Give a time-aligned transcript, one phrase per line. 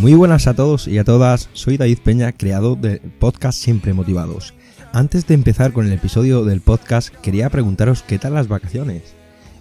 [0.00, 4.54] Muy buenas a todos y a todas, soy David Peña, creador del podcast Siempre Motivados.
[4.94, 9.02] Antes de empezar con el episodio del podcast, quería preguntaros qué tal las vacaciones.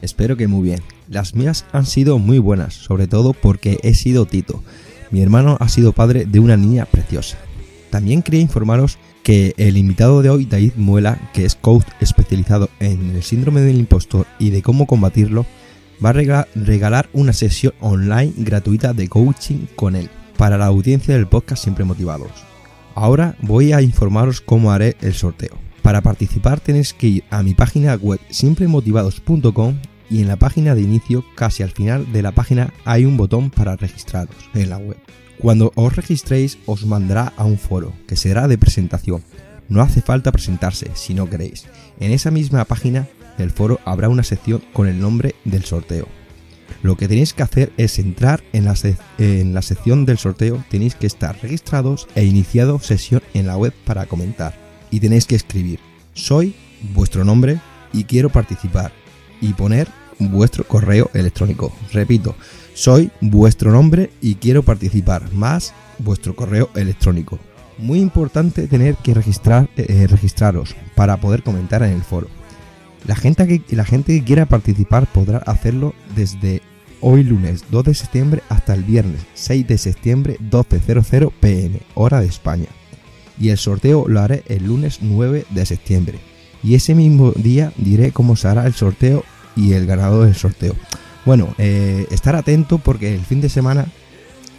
[0.01, 0.79] Espero que muy bien.
[1.09, 4.63] Las mías han sido muy buenas, sobre todo porque he sido Tito.
[5.11, 7.37] Mi hermano ha sido padre de una niña preciosa.
[7.89, 13.13] También quería informaros que el invitado de hoy, David Muela, que es coach especializado en
[13.13, 15.45] el síndrome del impostor y de cómo combatirlo,
[16.03, 21.27] va a regalar una sesión online gratuita de coaching con él para la audiencia del
[21.27, 22.31] podcast Siempre Motivados.
[22.95, 25.57] Ahora voy a informaros cómo haré el sorteo.
[25.81, 29.75] Para participar tenéis que ir a mi página web siempremotivados.com
[30.09, 33.49] y en la página de inicio, casi al final de la página, hay un botón
[33.49, 34.95] para registraros en la web.
[35.41, 39.21] Cuando os registréis os mandará a un foro, que será de presentación.
[39.67, 41.65] No hace falta presentarse si no queréis.
[41.99, 46.07] En esa misma página del foro habrá una sección con el nombre del sorteo.
[46.81, 48.75] Lo que tenéis que hacer es entrar en la,
[49.17, 53.73] en la sección del sorteo, tenéis que estar registrados e iniciado sesión en la web
[53.85, 54.53] para comentar.
[54.91, 55.79] Y tenéis que escribir,
[56.13, 56.55] soy
[56.93, 57.59] vuestro nombre
[57.93, 58.91] y quiero participar.
[59.41, 59.87] Y poner
[60.19, 61.73] vuestro correo electrónico.
[61.93, 62.35] Repito,
[62.73, 67.39] soy vuestro nombre y quiero participar, más vuestro correo electrónico.
[67.77, 72.27] Muy importante tener que registrar, eh, registraros para poder comentar en el foro.
[73.05, 76.61] La gente, que, la gente que quiera participar podrá hacerlo desde
[77.01, 82.27] hoy lunes 2 de septiembre hasta el viernes 6 de septiembre 12.00 pm, hora de
[82.27, 82.67] España.
[83.39, 86.19] Y el sorteo lo haré el lunes 9 de septiembre.
[86.61, 89.23] Y ese mismo día diré cómo se hará el sorteo
[89.55, 90.75] y el ganador del sorteo.
[91.25, 93.87] Bueno, eh, estar atento porque el fin de semana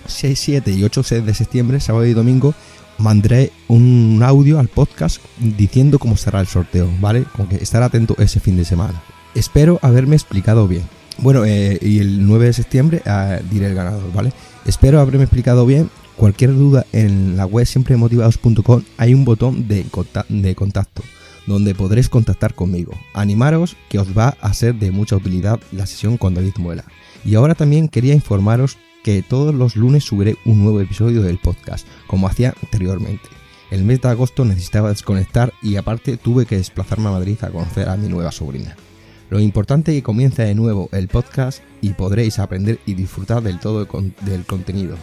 [0.07, 2.55] 6, 7 y 8 de septiembre, sábado y domingo,
[3.01, 7.25] mandaré un audio al podcast diciendo cómo será el sorteo, ¿vale?
[7.37, 9.03] Con que estar atento ese fin de semana.
[9.35, 10.83] Espero haberme explicado bien.
[11.19, 14.33] Bueno, eh, y el 9 de septiembre ah, diré el ganador, ¿vale?
[14.65, 15.91] Espero haberme explicado bien.
[16.17, 19.87] Cualquier duda en la web siempremotivados.com hay un botón de,
[20.29, 21.03] de contacto
[21.47, 22.93] donde podréis contactar conmigo.
[23.15, 26.85] Animaros que os va a ser de mucha utilidad la sesión con David Muela.
[27.25, 31.87] Y ahora también quería informaros que todos los lunes subiré un nuevo episodio del podcast,
[32.07, 33.29] como hacía anteriormente.
[33.71, 37.89] El mes de agosto necesitaba desconectar y aparte tuve que desplazarme a Madrid a conocer
[37.89, 38.77] a mi nueva sobrina.
[39.31, 43.61] Lo importante es que comience de nuevo el podcast y podréis aprender y disfrutar del
[43.61, 43.87] todo
[44.23, 44.97] del contenido.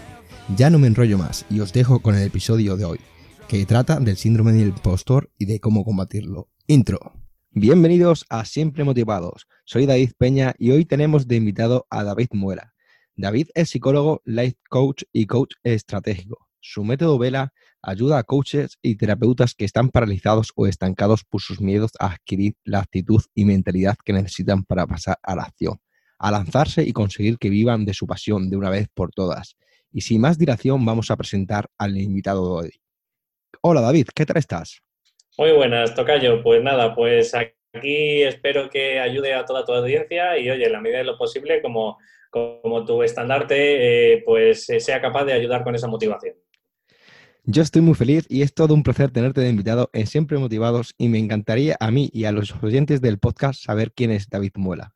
[0.56, 3.00] Ya no me enrollo más y os dejo con el episodio de hoy,
[3.48, 6.50] que trata del síndrome del impostor y de cómo combatirlo.
[6.68, 7.14] Intro.
[7.52, 9.48] Bienvenidos a Siempre Motivados.
[9.64, 12.74] Soy David Peña y hoy tenemos de invitado a David Muera.
[13.20, 16.48] David es psicólogo, life coach y coach estratégico.
[16.60, 17.52] Su método Vela
[17.82, 22.54] ayuda a coaches y terapeutas que están paralizados o estancados por sus miedos a adquirir
[22.64, 25.80] la actitud y mentalidad que necesitan para pasar a la acción,
[26.20, 29.58] a lanzarse y conseguir que vivan de su pasión de una vez por todas.
[29.92, 32.72] Y sin más dilación vamos a presentar al invitado de hoy.
[33.62, 34.80] Hola David, ¿qué tal estás?
[35.40, 36.44] Muy buenas, Tocayo.
[36.44, 40.82] Pues nada, pues aquí espero que ayude a toda tu audiencia y oye, en la
[40.82, 41.98] medida de lo posible, como,
[42.30, 46.36] como tu estandarte, eh, pues sea capaz de ayudar con esa motivación.
[47.50, 50.94] Yo estoy muy feliz y es todo un placer tenerte de invitado en Siempre Motivados
[50.98, 54.52] y me encantaría a mí y a los oyentes del podcast saber quién es David
[54.56, 54.92] Muela.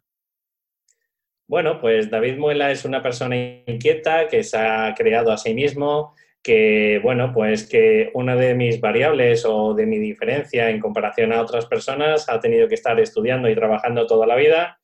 [1.47, 6.14] Bueno, pues David Muela es una persona inquieta que se ha creado a sí mismo,
[6.44, 11.41] que bueno, pues que una de mis variables o de mi diferencia en comparación a
[11.41, 14.78] otras personas ha tenido que estar estudiando y trabajando toda la vida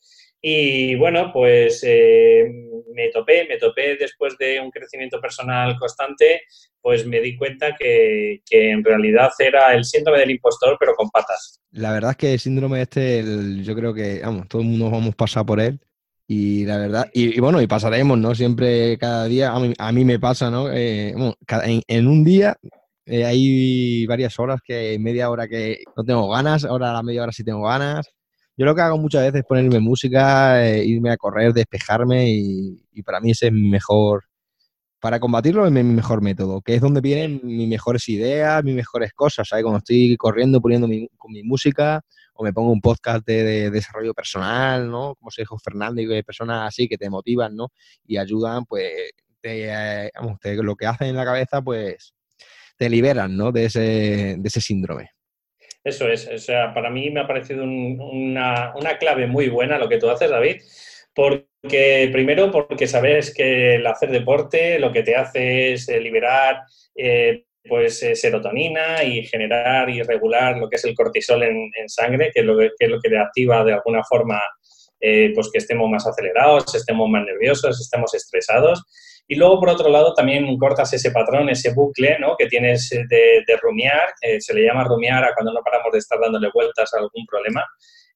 [0.50, 2.46] y bueno, pues eh,
[2.94, 6.44] me topé, me topé después de un crecimiento personal constante,
[6.82, 11.60] pues me di cuenta que, en realidad era el síndrome del impostor, pero con patas.
[11.72, 13.26] La verdad es que el síndrome este,
[13.62, 15.82] yo creo que, vamos, todo el mundo vamos a pasar por él.
[16.30, 18.34] Y la verdad, y, bueno, y pasaremos, ¿no?
[18.34, 20.72] Siempre, cada día, a mí, me pasa, ¿no?
[20.72, 21.14] Eh,
[21.88, 22.56] en, un día
[23.06, 27.24] eh, hay varias horas, que media hora que no tengo ganas, ahora a la media
[27.24, 28.08] hora sí tengo ganas
[28.58, 33.04] yo lo que hago muchas veces es ponerme música, eh, irme a correr, despejarme y,
[33.04, 34.24] para mí ese es mi mejor,
[35.00, 39.14] para combatirlo es mi mejor método, que es donde vienen mis mejores ideas, mis mejores
[39.14, 39.64] cosas, ¿sabes?
[39.64, 42.02] Cuando estoy corriendo, poniendo mi, con mi música
[42.34, 45.16] o me pongo un podcast de, desarrollo personal, ¿no?
[45.16, 47.70] Como se dijo Fernando y personas así que te motivan, ¿no?
[48.08, 48.92] Y ayudan, pues,
[49.40, 52.16] te, eh, vamos, lo que hacen en la cabeza, pues,
[52.78, 53.52] te liberan, ¿no?
[53.52, 55.17] De ese, de ese síndrome.
[55.88, 59.88] Eso es, o sea, para mí me ha parecido una, una, clave muy buena lo
[59.88, 60.58] que tú haces, David,
[61.16, 66.64] porque primero porque sabes que el hacer deporte lo que te hace es eh, liberar
[66.94, 72.32] eh, pues eh, serotonina y generar y regular lo que es el cortisol en, sangre,
[72.34, 74.42] que es, lo que, es lo que le activa de alguna forma
[75.00, 78.84] pues que estemos más acelerados, estemos más nerviosos, estemos estresados.
[79.28, 82.36] Y luego, por otro lado, también cortas ese patrón, ese bucle ¿no?
[82.38, 86.20] que tienes de, de rumiar, se le llama rumiar a cuando no paramos de estar
[86.20, 87.66] dándole vueltas a algún problema,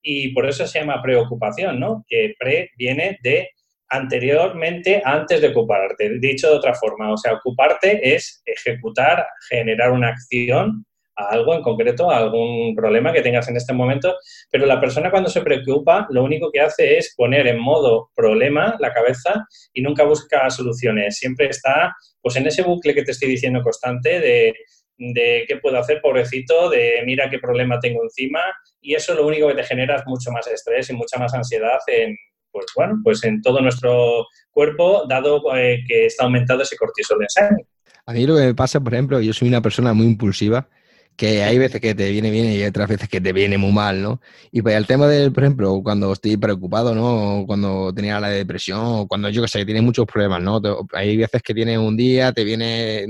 [0.02, 2.06] y por eso se llama preocupación, ¿no?
[2.08, 3.50] que pre viene de
[3.90, 6.18] anteriormente, antes de ocuparte.
[6.20, 10.86] Dicho de otra forma, o sea, ocuparte es ejecutar, generar una acción
[11.30, 14.16] algo en concreto, algún problema que tengas en este momento,
[14.50, 18.76] pero la persona cuando se preocupa lo único que hace es poner en modo problema
[18.80, 23.30] la cabeza y nunca busca soluciones, siempre está pues en ese bucle que te estoy
[23.30, 24.54] diciendo constante de,
[24.98, 28.42] de qué puedo hacer, pobrecito, de mira qué problema tengo encima
[28.80, 31.80] y eso lo único que te genera es mucho más estrés y mucha más ansiedad
[31.88, 32.16] en,
[32.52, 37.30] pues bueno, pues en todo nuestro cuerpo, dado eh, que está aumentado ese cortisol en
[37.30, 37.66] sangre.
[38.06, 40.68] A mí lo que me pasa, por ejemplo, yo soy una persona muy impulsiva,
[41.16, 44.02] que hay veces que te viene bien y otras veces que te viene muy mal,
[44.02, 44.22] ¿no?
[44.52, 47.46] Y pues el tema del, por ejemplo, cuando estoy preocupado, ¿no?
[47.46, 50.60] Cuando tenía la depresión, cuando yo que sé, tienes muchos problemas, ¿no?
[50.94, 53.06] Hay veces que tienes un día, te viene,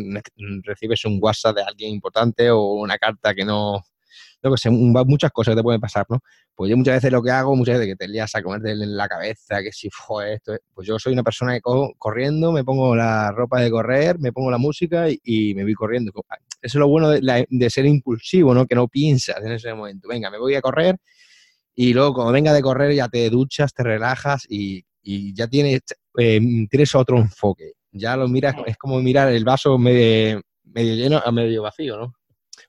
[0.64, 3.82] recibes un WhatsApp de alguien importante o una carta que no,
[4.44, 6.20] no sé, muchas cosas te pueden pasar, ¿no?
[6.56, 8.98] Pues yo muchas veces lo que hago, muchas veces que te lías a comerte en
[8.98, 11.62] la cabeza, que si fue esto, pues yo soy una persona que
[11.98, 16.12] corriendo, me pongo la ropa de correr, me pongo la música y, me voy corriendo.
[16.62, 18.66] Eso es lo bueno de, ser impulsivo, ¿no?
[18.66, 20.08] Que no piensas en ese momento.
[20.08, 20.98] Venga, me voy a correr
[21.74, 24.84] y luego cuando venga de correr ya te duchas, te relajas y,
[25.34, 25.82] ya tienes,
[26.18, 27.74] eh, tienes otro enfoque.
[27.92, 32.14] Ya lo miras, es como mirar el vaso medio, medio lleno a medio vacío, ¿no?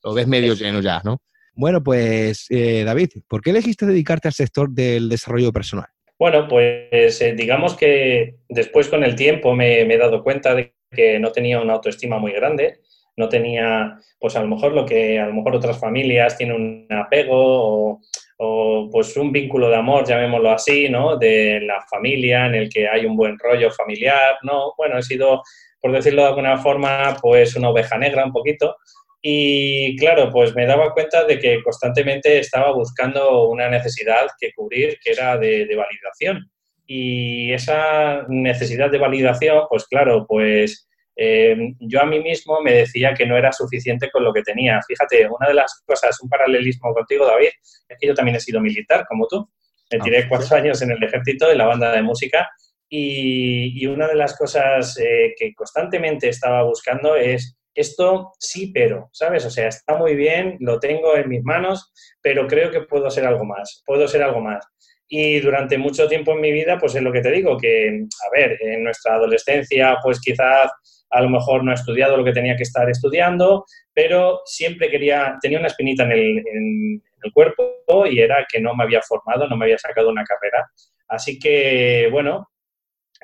[0.02, 1.20] Lo ves medio lleno ya, ¿no?
[1.54, 5.86] Bueno, pues eh, David, ¿por qué elegiste dedicarte al sector del desarrollo personal?
[6.18, 11.18] Bueno, pues eh, digamos que después con el tiempo me, he dado cuenta de que
[11.18, 12.80] no tenía una autoestima muy grande,
[13.16, 16.86] no tenía, pues a lo mejor lo que a lo mejor otras familias tienen un
[16.96, 18.00] apego
[18.38, 21.16] o, pues un vínculo de amor, llamémoslo así, ¿no?
[21.16, 24.72] De la familia en el que hay un buen rollo familiar, ¿no?
[24.76, 25.42] Bueno, he sido,
[25.80, 28.76] por decirlo de alguna forma, pues una oveja negra un poquito,
[29.24, 34.98] y claro, pues me daba cuenta de que constantemente estaba buscando una necesidad que cubrir,
[35.02, 36.50] que era de, validación.
[36.88, 43.14] Y esa necesidad de validación, pues claro, pues eh, yo a mí mismo me decía
[43.14, 44.80] que no era suficiente con lo que tenía.
[44.86, 47.50] Fíjate, una de las cosas, un paralelismo contigo, David,
[47.88, 49.48] es que yo también he sido militar, como tú.
[49.90, 52.48] Me tiré ah, cuatro años en el ejército, en la banda de música,
[52.88, 59.46] y, una de las cosas eh, que constantemente estaba buscando es esto sí, pero, ¿sabes?
[59.46, 63.24] O sea, está muy bien, lo tengo en mis manos, pero creo que puedo ser
[63.24, 64.66] algo más, puedo ser algo más.
[65.08, 68.38] Y durante mucho tiempo en mi vida, pues es lo que te digo, que, a
[68.38, 70.70] ver, en nuestra adolescencia, pues quizás
[71.12, 75.36] a lo mejor no he estudiado lo que tenía que estar estudiando, pero siempre quería,
[75.40, 79.46] tenía una espinita en el, en el cuerpo y era que no me había formado,
[79.46, 80.66] no me había sacado una carrera.
[81.08, 82.48] Así que, bueno,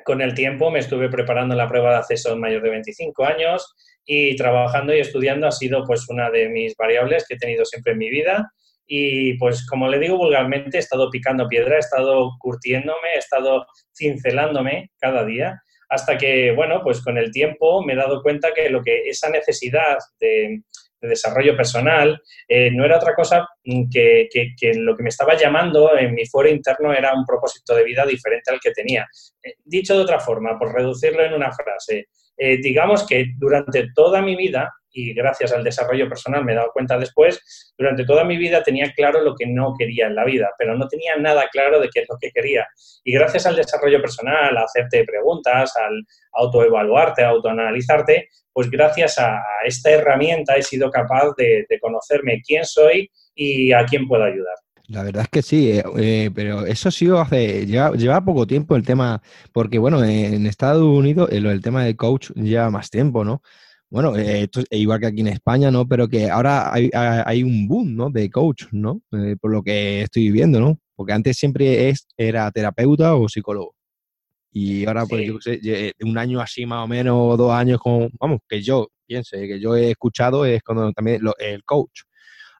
[0.05, 3.75] con el tiempo me estuve preparando la prueba de acceso en mayor de 25 años
[4.05, 7.93] y trabajando y estudiando ha sido pues una de mis variables que he tenido siempre
[7.93, 8.51] en mi vida
[8.87, 13.67] y pues como le digo vulgarmente he estado picando piedra, he estado curtiéndome, he estado
[13.95, 18.69] cincelándome cada día hasta que bueno pues con el tiempo me he dado cuenta que
[18.69, 20.61] lo que esa necesidad de,
[21.01, 24.27] desarrollo personal eh, no era otra cosa que,
[24.75, 28.51] lo que me estaba llamando en mi foro interno era un propósito de vida diferente
[28.51, 29.07] al que tenía.
[29.41, 34.21] Eh, dicho de otra forma, por reducirlo en una frase, eh, digamos que durante toda
[34.21, 38.37] mi vida, y gracias al desarrollo personal me he dado cuenta después, durante toda mi
[38.37, 41.79] vida tenía claro lo que no quería en la vida, pero no tenía nada claro
[41.79, 42.67] de qué es lo que quería.
[43.03, 49.41] Y gracias al desarrollo personal, a hacerte preguntas, al autoevaluarte, a autoanalizarte, pues gracias a,
[49.65, 54.55] esta herramienta he sido capaz de conocerme quién soy y a quién puedo ayudar.
[54.89, 58.75] La verdad es que sí, eh, eh, pero eso ha sido hace, lleva, poco tiempo
[58.75, 59.21] el tema,
[59.53, 63.43] porque bueno, en Estados Unidos el, el tema de coach lleva más tiempo, ¿no?
[63.89, 65.87] Bueno, eh, esto es igual que aquí en España, ¿no?
[65.87, 68.09] Pero que ahora hay, un boom, ¿no?
[68.09, 69.01] De coach, ¿no?
[69.41, 70.79] por lo que estoy viendo, ¿no?
[70.95, 73.75] Porque antes siempre es, era terapeuta o psicólogo.
[74.51, 78.39] Y ahora, pues yo sé, un año así más o menos, dos años, con, vamos,
[78.47, 82.01] que yo piense, que yo he escuchado es cuando también el coach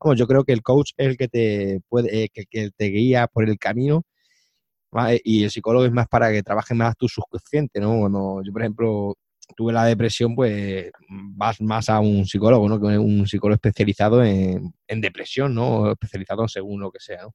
[0.02, 3.28] Vamos, yo creo que el coach es el que te puede, eh, que, te guía
[3.28, 4.04] por el camino
[5.24, 8.00] y el psicólogo es más para que trabaje más tu subconsciente, ¿no?
[8.00, 9.16] Cuando yo, por ejemplo,
[9.56, 12.80] tuve la depresión, pues vas más a un psicólogo, ¿no?
[12.80, 15.92] Que un psicólogo especializado en, depresión, ¿no?
[15.92, 17.28] Especializado según lo que sea.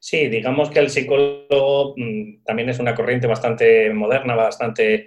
[0.00, 5.06] Sí, digamos que el psicólogo mm, también es una corriente bastante moderna, bastante,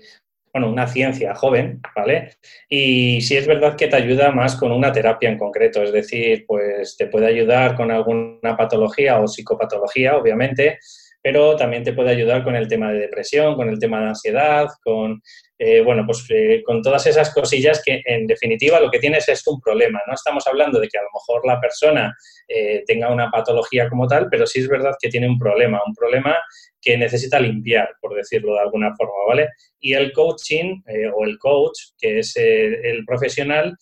[0.54, 2.38] bueno, una ciencia joven, ¿vale?
[2.70, 6.46] Y sí es verdad que te ayuda más con una terapia en concreto, es decir,
[6.48, 10.80] pues te puede ayudar con alguna patología o psicopatología, obviamente,
[11.22, 14.68] pero también te puede ayudar con el tema de depresión, con el tema de ansiedad,
[14.84, 15.22] con,
[15.58, 19.46] eh, bueno, pues eh, con todas esas cosillas que en definitiva lo que tienes es
[19.48, 20.02] un problema.
[20.06, 22.14] No estamos hablando de que a lo mejor la persona
[22.48, 25.94] eh, tenga una patología como tal, pero sí es verdad que tiene un problema, un
[25.96, 26.36] problema
[26.82, 29.50] que necesita limpiar, por decirlo de alguna forma, ¿vale?
[29.80, 30.82] Y el coaching
[31.16, 33.76] o el coach, que es el profesional,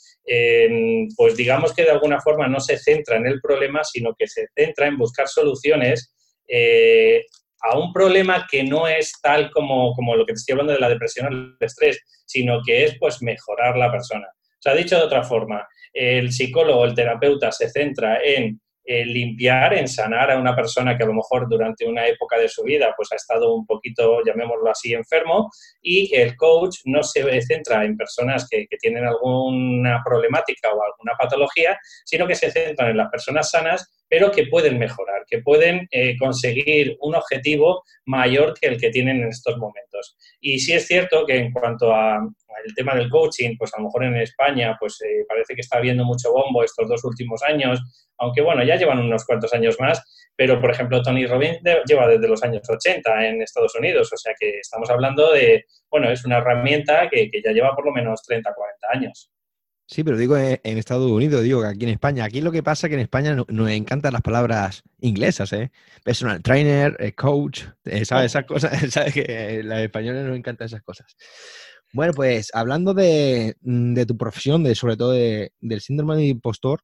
[1.18, 4.48] pues digamos que de alguna forma no se centra en el problema, sino que se
[4.56, 6.14] centra en buscar soluciones
[6.48, 7.26] eh,
[7.64, 10.80] a un problema que no es tal como, como, lo que te estoy hablando de
[10.80, 14.28] la depresión o el estrés, sino que es pues mejorar la persona.
[14.28, 19.88] O sea, dicho de otra forma, el psicólogo, el terapeuta se centra en limpiar, en
[19.88, 23.12] sanar a una persona que a lo mejor durante una época de su vida pues
[23.14, 25.50] ha estado un poquito, llamémoslo así, enfermo,
[25.82, 31.14] y el coach no se centra en personas que, que tienen alguna problemática o alguna
[31.18, 35.88] patología, sino que se centra en las personas sanas pero que pueden mejorar, que pueden
[35.90, 40.16] eh, conseguir un objetivo mayor que el que tienen en estos momentos.
[40.40, 42.30] Y sí es cierto que en cuanto al
[42.76, 46.06] tema del coaching, pues a lo mejor en España pues eh, parece que está habiendo
[46.06, 47.82] mucho bombo estos dos últimos años,
[48.20, 50.00] aunque bueno, ya llevan unos cuantos años más,
[50.36, 54.36] pero por ejemplo Tony Robbins lleva desde los años 80 en Estados Unidos, o sea
[54.40, 58.54] que estamos hablando de, bueno, es una herramienta que, ya lleva por lo menos 30,
[58.54, 59.33] 40 años.
[59.86, 62.24] Sí, pero digo en, Estados Unidos, digo que aquí en España.
[62.24, 65.72] Aquí lo que pasa es que en España nos encantan las palabras inglesas, ¿eh?
[66.04, 68.32] Personal trainer, eh, coach, eh, ¿sabes?
[68.32, 69.14] Esas cosas, ¿sabes?
[69.14, 71.16] Que los españoles nos encantan esas cosas.
[71.92, 76.82] Bueno, pues hablando de, mm, tu profesión, de sobre todo del síndrome de impostor,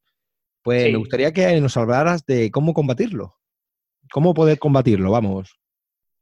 [0.62, 3.38] pues me gustaría que nos hablaras de cómo combatirlo.
[4.12, 5.12] ¿Cómo poder combatirlo?
[5.12, 5.59] Vamos.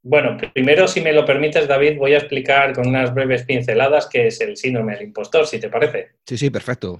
[0.04, 4.28] Bueno, primero, si me lo permites, David, voy a explicar con unas breves pinceladas qué
[4.28, 6.12] es el síndrome del impostor, si te parece.
[6.26, 7.00] Sí, sí, perfecto.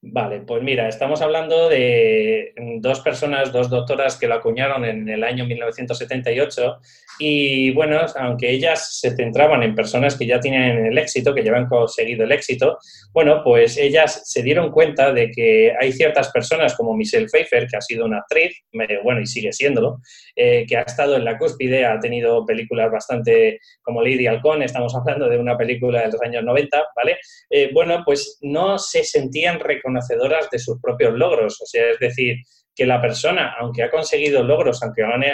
[0.00, 5.24] Vale, pues mira, estamos hablando de dos personas, dos doctoras que lo acuñaron en el
[5.24, 6.78] año 1978
[7.18, 11.52] y bueno, aunque ellas se centraban en personas que ya tienen el éxito, que ya
[11.52, 12.78] han conseguido el éxito,
[13.12, 17.76] bueno, pues ellas se dieron cuenta de que hay ciertas personas como Michelle Pfeiffer, que
[17.76, 18.56] ha sido una actriz,
[19.02, 19.98] bueno, y sigue siéndolo,
[20.36, 24.94] eh, que ha estado en la cúspide, ha tenido películas bastante como Lady Halcón, estamos
[24.94, 27.18] hablando de una película de los años 90, ¿vale?
[27.50, 31.60] Eh, bueno, pues no se sentían conocedoras de sus propios logros.
[31.62, 32.36] O sea, es decir,
[32.78, 35.24] que la persona, aunque ha conseguido logros, aunque han,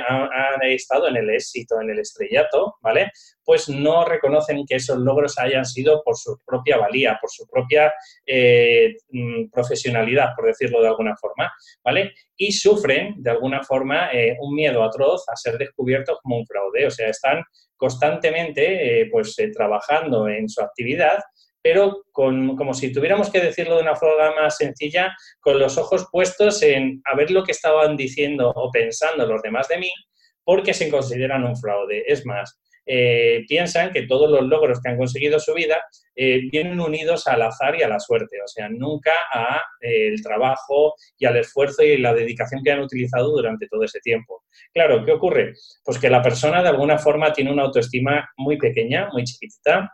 [0.62, 3.11] estado en el éxito, en el estrellato, ¿vale?
[3.44, 7.92] Pues no reconocen que esos logros hayan sido por su propia valía, por su propia
[8.25, 11.52] eh, mm, profesionalidad, por decirlo de alguna forma,
[11.84, 12.14] ¿vale?
[12.34, 16.87] Y sufren, de alguna forma, eh, un miedo atroz a ser descubiertos como un fraude.
[16.87, 17.42] O sea, están
[17.76, 21.18] constantemente, eh, pues, trabajando en su actividad
[21.64, 26.62] pero como si tuviéramos que decirlo de una forma más sencilla, con los ojos puestos
[26.62, 29.90] en a ver lo que estaban diciendo o pensando los demás de mí,
[30.44, 32.04] porque se consideran un fraude.
[32.06, 35.83] Es más, eh, piensan que todos los logros que han conseguido su vida
[36.14, 40.97] eh, vienen unidos al azar y a la suerte, o sea, nunca al eh, trabajo
[41.16, 44.44] y al esfuerzo y la dedicación que han utilizado durante todo ese tiempo.
[44.75, 45.54] Claro, ¿qué ocurre?
[45.83, 49.90] Pues que la persona de alguna forma tiene una autoestima muy pequeña, muy chiquitita,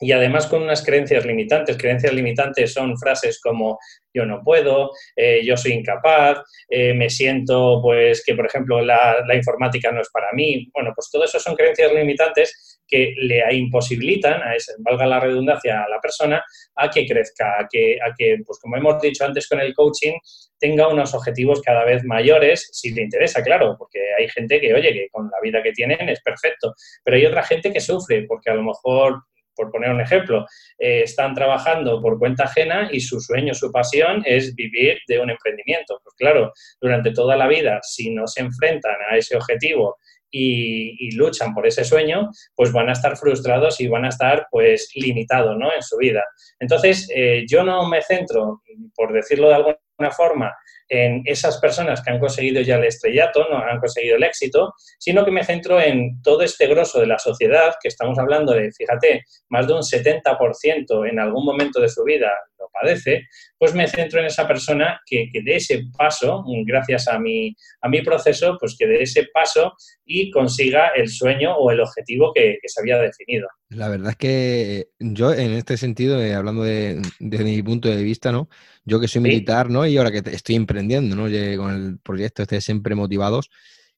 [0.00, 1.76] y además con unas creencias limitantes.
[1.76, 3.78] Creencias limitantes son frases como
[4.14, 6.38] yo no puedo, eh, yo soy incapaz,
[6.68, 10.68] eh, me siento pues que, por ejemplo, la, informática no es para mí.
[10.72, 15.84] Bueno, pues todo eso son creencias limitantes que le imposibilitan, a ese, valga la redundancia,
[15.84, 16.42] a la persona
[16.74, 20.14] a que crezca, a que, a que, pues como hemos dicho antes con el coaching,
[20.58, 24.92] tenga unos objetivos cada vez mayores, si le interesa, claro, porque hay gente que, oye,
[24.92, 26.74] que con la vida que tienen es perfecto,
[27.04, 29.22] pero hay otra gente que sufre porque a lo mejor
[29.58, 30.46] por poner un ejemplo,
[30.78, 35.30] eh, están trabajando por cuenta ajena y su sueño, su pasión es vivir de un
[35.30, 36.00] emprendimiento.
[36.04, 39.96] Pues claro, durante toda la vida, si no se enfrentan a ese objetivo
[40.30, 44.90] y, luchan por ese sueño, pues van a estar frustrados y van a estar pues
[44.94, 45.74] limitados ¿no?
[45.74, 46.22] en su vida.
[46.60, 48.62] Entonces, eh, yo no me centro,
[48.94, 50.54] por decirlo de alguna forma,
[50.88, 55.24] en esas personas que han conseguido ya el estrellato, no han conseguido el éxito, sino
[55.24, 59.24] que me centro en todo este grosso de la sociedad, que estamos hablando de, fíjate,
[59.48, 63.26] más de un 70% en algún momento de su vida lo padece,
[63.56, 67.88] pues me centro en esa persona que, que dé ese paso, gracias a mi, a
[67.88, 72.58] mi proceso, pues que dé ese paso y consiga el sueño o el objetivo que,
[72.64, 73.48] se había definido.
[73.70, 78.02] La verdad es que yo en este sentido, eh, hablando de, desde mi punto de
[78.02, 78.48] vista, ¿no?
[78.84, 79.86] Yo que soy militar, ¿no?
[79.86, 81.22] Y ahora que estoy emprendiendo, ¿no?
[81.56, 83.50] con el proyecto este Siempre Motivados,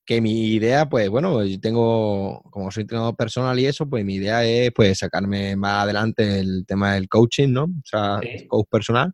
[0.04, 4.14] que mi idea, pues bueno, yo tengo, como soy entrenador personal y eso, pues mi
[4.14, 7.64] idea es pues sacarme más adelante el tema del coaching, ¿no?
[7.64, 9.12] O sea, coach personal.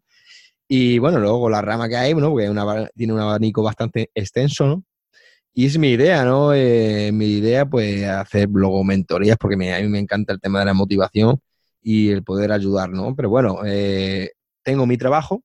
[0.68, 2.30] Y bueno, luego la rama que hay, ¿no?
[2.30, 2.50] Porque
[2.94, 4.84] tiene un abanico bastante extenso, ¿no?
[5.54, 6.52] Y es mi idea, ¿no?
[6.54, 10.66] Eh, mi idea, pues, hacer luego mentorías, porque a mí me encanta el tema de
[10.66, 11.40] la motivación
[11.82, 13.14] y el poder ayudar, ¿no?
[13.16, 14.32] Pero bueno, eh,
[14.62, 15.42] tengo mi trabajo,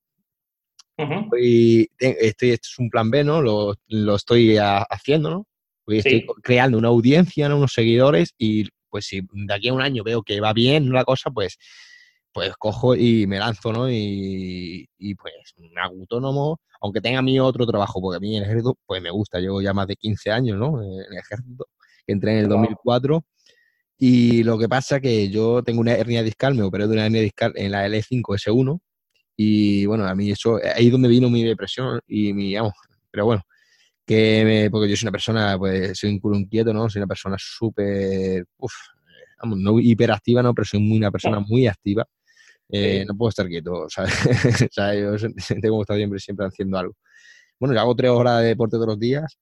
[1.40, 3.42] y estoy, esto es un plan B, ¿no?
[3.42, 3.76] Lo,
[4.16, 5.48] estoy haciendo, ¿no?
[5.88, 7.58] estoy creando una audiencia, ¿no?
[7.58, 11.04] unos seguidores y pues si de aquí a un año veo que va bien la
[11.04, 11.58] cosa, pues,
[12.34, 13.90] pues cojo y me lanzo, ¿no?
[13.90, 14.88] Y,
[15.20, 18.78] pues me hago autónomo, aunque tenga mi otro trabajo, porque a mí en el ejército
[18.86, 20.84] pues me gusta, llevo ya más de 15 años, ¿no?
[20.84, 21.66] En el ejército,
[22.06, 23.24] que entré en el 2004.
[23.98, 27.22] Y lo que pasa que yo tengo una hernia discal, me operé de una hernia
[27.22, 28.80] discal en la L5S1
[29.44, 32.74] y bueno, a mí eso, ahí es donde vino mi depresión y mi, vamos,
[33.10, 33.42] pero bueno,
[34.06, 36.88] que me, porque yo soy una persona, pues soy un culo inquieto, ¿no?
[36.90, 38.74] Soy una persona súper, uff,
[39.42, 40.54] vamos, no hiperactiva, ¿no?
[40.54, 42.06] Pero soy muy, una persona muy activa.
[42.70, 44.14] Eh, no puedo estar quieto, ¿sabes?
[44.70, 45.18] o sea, yo
[45.60, 46.94] tengo que estar siempre, siempre haciendo algo.
[47.60, 49.38] Bueno, yo hago tres horas de deporte todos los días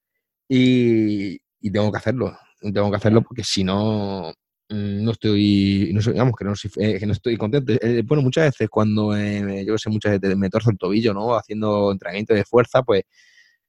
[0.48, 2.38] y, y tengo que hacerlo.
[2.62, 4.34] Tengo que hacerlo porque si no,
[4.70, 7.74] no estoy, no digamos que no, eh, que no estoy contento.
[7.82, 11.36] Eh, bueno, muchas veces cuando eh, yo sé, muchas veces me torzo el tobillo, ¿no?
[11.36, 13.04] Haciendo entrenamiento de fuerza, pues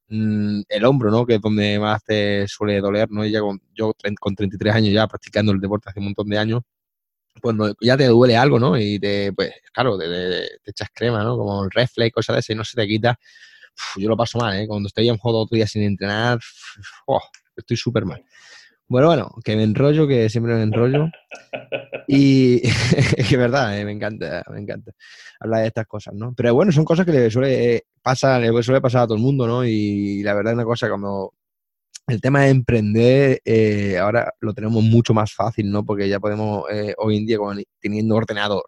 [0.09, 1.26] mm, el hombro, ¿no?
[1.26, 3.25] Que es donde más te suele doler, ¿no?
[3.25, 6.38] Y ya con, yo con 33 años ya practicando el deporte hace un montón de
[6.38, 6.62] años,
[7.42, 8.78] pues ya te duele algo, ¿no?
[8.78, 10.07] Y te, pues, claro, te,
[10.66, 11.37] echas crema, ¿no?
[11.38, 13.19] Como el reflex, cosas de ese, y no se te quita.
[13.97, 14.66] yo lo paso mal, ¿eh?
[14.69, 16.38] Cuando estoy en juego otro día sin entrenar,
[17.57, 18.25] estoy súper mal.
[18.90, 21.06] Bueno, bueno, que me enrollo, que siempre me enrollo.
[22.12, 22.61] Y
[23.16, 24.90] es que verdad, eh, me encanta, me encanta
[25.38, 26.35] hablar de estas cosas, ¿no?
[26.37, 29.47] Pero bueno, son cosas que le suele pasar, le suele pasar a todo el mundo,
[29.47, 29.64] ¿no?
[29.64, 31.34] Y la verdad es una cosa cuando
[32.08, 35.84] el tema de emprender eh, ahora lo tenemos mucho más fácil, ¿no?
[35.84, 37.38] Porque ya podemos eh, hoy en día
[37.78, 38.65] teniendo ordenador,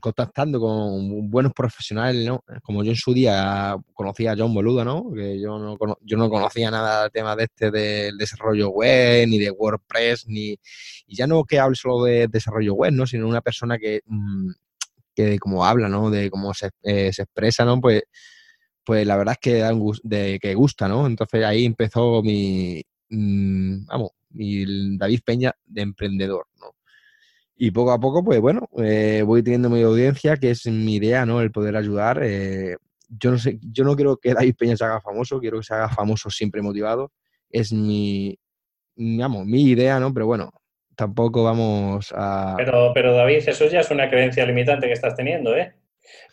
[0.00, 2.44] contactando con buenos profesionales, ¿no?
[2.62, 5.12] Como yo en su día conocía a John Boluda, ¿no?
[5.12, 9.38] Que yo no, yo no conocía nada del tema de este del desarrollo web, ni
[9.38, 10.56] de WordPress, ni...
[11.06, 13.06] Y ya no que hable solo de desarrollo web, ¿no?
[13.06, 14.50] Sino una persona que, mm,
[15.14, 16.10] que como habla, ¿no?
[16.10, 17.80] De cómo se, eh, se expresa, ¿no?
[17.80, 18.02] Pues,
[18.84, 21.06] pues la verdad es que, de, que gusta, ¿no?
[21.06, 26.73] Entonces ahí empezó mi, mm, vamos, mi David Peña de emprendedor, ¿no?
[27.56, 31.24] Y poco a poco, pues bueno, eh, voy teniendo mi audiencia, que es mi idea,
[31.24, 31.40] ¿no?
[31.40, 32.20] El poder ayudar.
[32.22, 32.76] Eh,
[33.08, 35.74] yo no sé, yo no quiero que David Peña se haga famoso, quiero que se
[35.74, 37.12] haga famoso siempre motivado.
[37.50, 38.36] Es mi,
[38.96, 40.12] digamos, mi idea, ¿no?
[40.12, 40.52] Pero bueno,
[40.96, 42.54] tampoco vamos a...
[42.56, 45.74] Pero, pero David, eso ya es una creencia limitante que estás teniendo, ¿eh?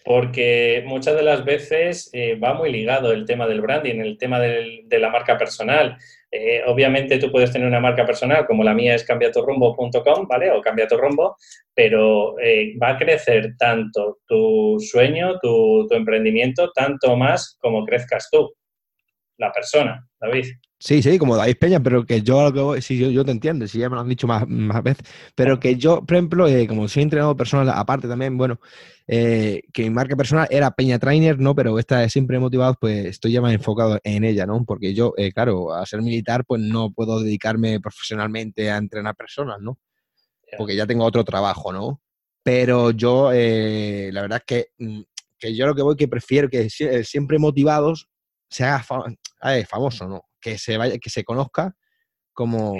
[0.03, 4.39] Porque muchas de las veces eh, va muy ligado el tema del branding, el tema
[4.39, 5.97] del, de la marca personal.
[6.31, 10.51] Eh, obviamente tú puedes tener una marca personal como la mía es cambiaturrumbo.com, ¿vale?
[10.51, 11.35] O cambia tu rumbo,
[11.73, 18.29] pero eh, va a crecer tanto tu sueño, tu, tu emprendimiento, tanto más como crezcas
[18.31, 18.53] tú,
[19.37, 20.45] la persona, David.
[20.83, 23.87] Sí, sí, como David Peña, pero que yo, sí, yo, yo te entiendo, si ya
[23.87, 27.03] me lo han dicho más, más veces, pero que yo, por ejemplo, eh, como soy
[27.03, 28.59] entrenador personal, aparte también, bueno,
[29.05, 31.53] eh, que mi marca personal era Peña Trainer, ¿no?
[31.53, 34.65] Pero esta de siempre motivado, pues estoy ya más enfocado en ella, ¿no?
[34.65, 39.59] Porque yo, eh, claro, a ser militar, pues no puedo dedicarme profesionalmente a entrenar personas,
[39.61, 39.77] ¿no?
[40.57, 42.01] Porque ya tengo otro trabajo, ¿no?
[42.41, 45.01] Pero yo, la verdad es que, mm,
[45.37, 48.09] que yo lo que voy que prefiero que siempre motivados
[48.49, 48.83] se haga
[49.69, 50.23] famoso, ¿no?
[50.41, 51.75] Que se vaya, que se conozca
[52.33, 52.75] como,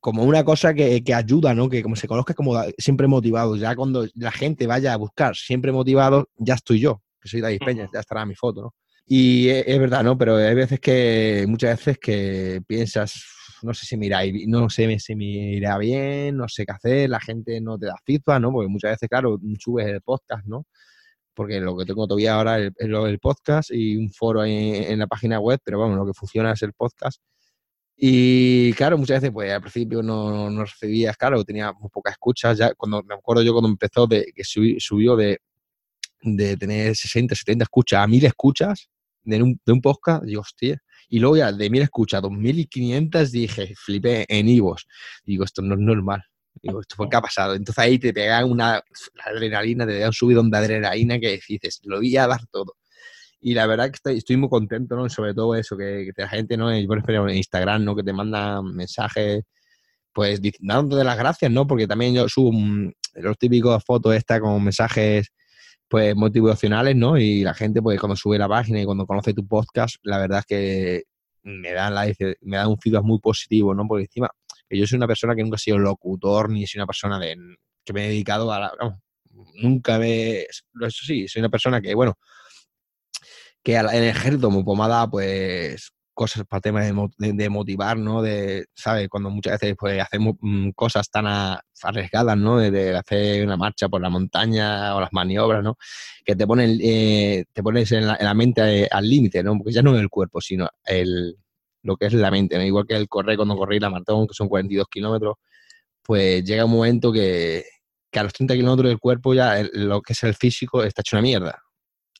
[0.00, 1.68] como una cosa que, ayuda, ¿no?
[1.68, 3.56] Que como se conozca como siempre motivado.
[3.56, 7.60] Ya cuando la gente vaya a buscar siempre motivado, ya estoy yo, que soy David
[7.64, 8.74] Peña, ya estará mi foto, ¿no?
[9.08, 10.18] Y es, verdad, ¿no?
[10.18, 13.22] Pero hay veces que, muchas veces que piensas,
[13.62, 17.20] no sé si mira, no sé si me irá bien, no sé qué hacer, la
[17.20, 18.52] gente no te da feedback, ¿no?
[18.52, 20.66] Porque muchas veces, claro, subes el podcast, ¿no?
[21.36, 25.38] Porque lo que tengo todavía ahora es, el podcast y un foro en, la página
[25.38, 27.20] web, pero bueno, lo que funciona es el podcast.
[27.96, 32.58] Y claro, muchas veces, pues al principio no, no recibías, claro, tenía muy pocas escuchas.
[32.58, 35.38] Ya cuando me acuerdo yo cuando empezó de que subió de,
[36.22, 38.90] de tener 60, 70 escuchas a 1000 escuchas,
[39.26, 40.82] de un, de un podcast, digo, hostia.
[41.08, 44.86] Y luego ya de mil escuchas, 2.500, dije, flipé en Ivos.
[45.24, 46.24] Digo, esto no es normal.
[46.62, 47.54] Digo, ¿esto por qué ha pasado?
[47.54, 48.82] Entonces ahí te pega una
[49.24, 52.76] adrenalina, te da un subidón de adrenalina que dices, lo voy a dar todo.
[53.40, 55.08] Y la verdad que estoy, estoy muy contento, ¿no?
[55.08, 56.76] Sobre todo eso, que, que la gente, ¿no?
[56.76, 57.94] Yo por en Instagram, ¿no?
[57.94, 59.44] Que te manda mensajes,
[60.12, 61.66] pues dándote las gracias, ¿no?
[61.66, 62.50] Porque también yo subo
[63.14, 65.30] los típicos fotos esta con mensajes
[65.88, 67.16] pues motivacionales, ¿no?
[67.18, 70.40] Y la gente, pues cuando sube la página y cuando conoce tu podcast, la verdad
[70.40, 71.02] es que
[71.42, 73.86] me dan, la, me dan un feedback muy positivo, ¿no?
[73.86, 74.30] Porque encima,
[74.70, 77.36] yo soy una persona que nunca he sido locutor, ni soy una persona de,
[77.84, 78.72] que me he dedicado a la...
[79.62, 80.40] nunca me...
[80.40, 82.14] Eso sí, soy una persona que, bueno,
[83.62, 88.22] que en el ejército me pomada, pues cosas para temas de, de, motivar, ¿no?
[88.22, 89.06] De, ¿sabes?
[89.08, 92.58] Cuando muchas veces pues hacemos mm, cosas tan arriesgadas, ¿no?
[92.58, 95.76] De, hacer una marcha por la montaña o las maniobras, ¿no?
[96.24, 99.58] Que te ponen, eh, te pones en la, mente eh, al límite, ¿no?
[99.58, 101.36] Porque ya no es el cuerpo, sino el,
[101.86, 102.64] lo que es la mente, ¿no?
[102.64, 105.36] Igual que el correr cuando corrí la maratón, que son 42 kilómetros,
[106.02, 107.64] pues llega un momento que,
[108.10, 111.16] que a los 30 kilómetros del cuerpo ya lo que es el físico está hecho
[111.16, 111.62] una mierda.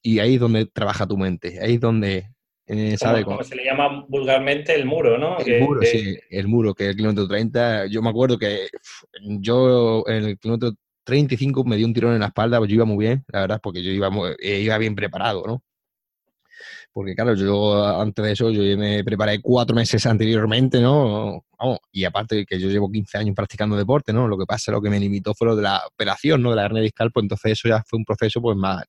[0.02, 2.29] Y ahí es donde trabaja tu mente, ahí es donde
[2.68, 5.38] eh, como, se le llama vulgarmente el muro, ¿no?
[5.38, 7.87] El muro, sí, el muro, que es el kilómetro 30.
[7.87, 8.68] Yo me acuerdo que
[9.22, 10.72] yo en el kilómetro
[11.05, 13.61] 35 me dio un tirón en la espalda, pues yo iba muy bien, la verdad,
[13.62, 15.62] porque yo iba, eh, iba bien preparado, ¿no?
[16.96, 21.44] Porque claro, yo antes de eso, yo me preparé cuatro meses anteriormente, ¿no?
[21.59, 24.26] Vamos, y aparte que yo llevo 15 años practicando deporte, ¿no?
[24.26, 26.48] Lo que pasa, lo que me limitó fue lo de la operación, ¿no?
[26.48, 28.82] De la hernia discal, pues entonces eso ya fue un proceso pues más,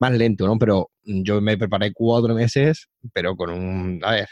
[0.00, 0.58] más lento, ¿no?
[0.58, 4.28] Pero yo me preparé cuatro meses, pero con un, a ver.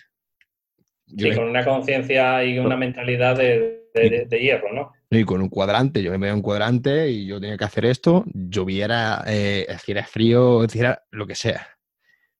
[1.06, 4.90] Sí, con una conciencia y una mentalidad de, de, hierro, ¿no?
[5.08, 8.24] Y con un cuadrante, yo me veía un cuadrante y yo tenía que hacer esto,
[8.34, 11.77] lloviera, eh, era frío, era lo que sea,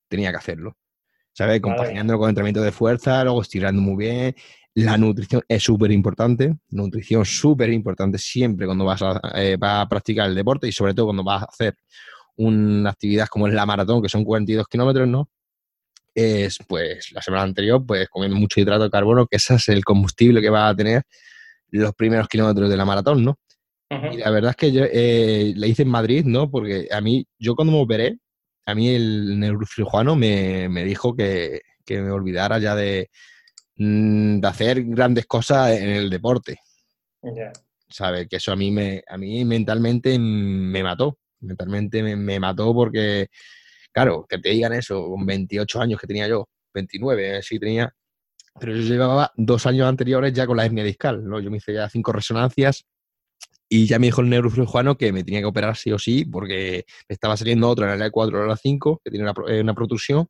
[0.09, 0.77] tenía que hacerlo.
[1.33, 1.61] ¿Sabes?
[1.61, 4.35] Compaginándolo con entrenamiento de fuerza, luego estirando muy bien.
[4.75, 9.89] La nutrición es súper importante, nutrición súper importante siempre cuando vas a, eh, vas a
[9.89, 11.77] practicar el deporte y sobre todo cuando vas a hacer
[12.37, 15.29] una actividad como es la maratón, que son 42 kilómetros, ¿no?
[16.15, 19.85] Es, pues, la semana anterior, pues, comiendo mucho hidrato de carbono, que ese es el
[19.85, 21.03] combustible que va a tener
[21.71, 23.39] los primeros kilómetros de la maratón, ¿no?
[24.13, 26.51] Y la verdad es que yo eh, la hice en Madrid, ¿no?
[26.51, 28.19] Porque a mí, yo cuando me operé,
[28.69, 33.09] a mí el neurocirujano me, me dijo que, que, me olvidara ya de,
[33.77, 36.61] mm, de, hacer grandes cosas en el deporte.
[37.23, 37.53] Yeah.
[37.89, 38.29] ¿Sabes?
[38.29, 43.29] Que eso a mí, me, a mí mentalmente me mató mentalmente me, mató porque,
[43.93, 47.91] claro, que te digan eso con 28 años que tenía yo, 29, sí tenía,
[48.59, 51.41] pero yo llevaba dos años anteriores ya con la hernia discal, ¿no?
[51.41, 52.85] Yo me hice ya cinco resonancias
[53.69, 56.85] y ya me dijo el neurocirujano que me tenía que operar sí o sí porque
[57.09, 59.75] me estaba saliendo otra en la E4 o la 5, que tiene una, eh, una
[59.75, 60.29] protrusión,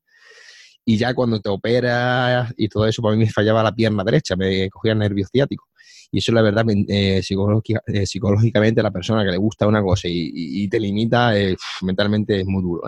[0.84, 4.36] y ya cuando te operas y todo eso, para mí me fallaba la pierna derecha,
[4.36, 5.66] me cogía el nervio ciático.
[6.10, 10.08] Y eso, la verdad, eh, eh, psicológicamente a la persona que le gusta una cosa
[10.10, 12.82] y, te limita, eh, mentalmente es muy duro.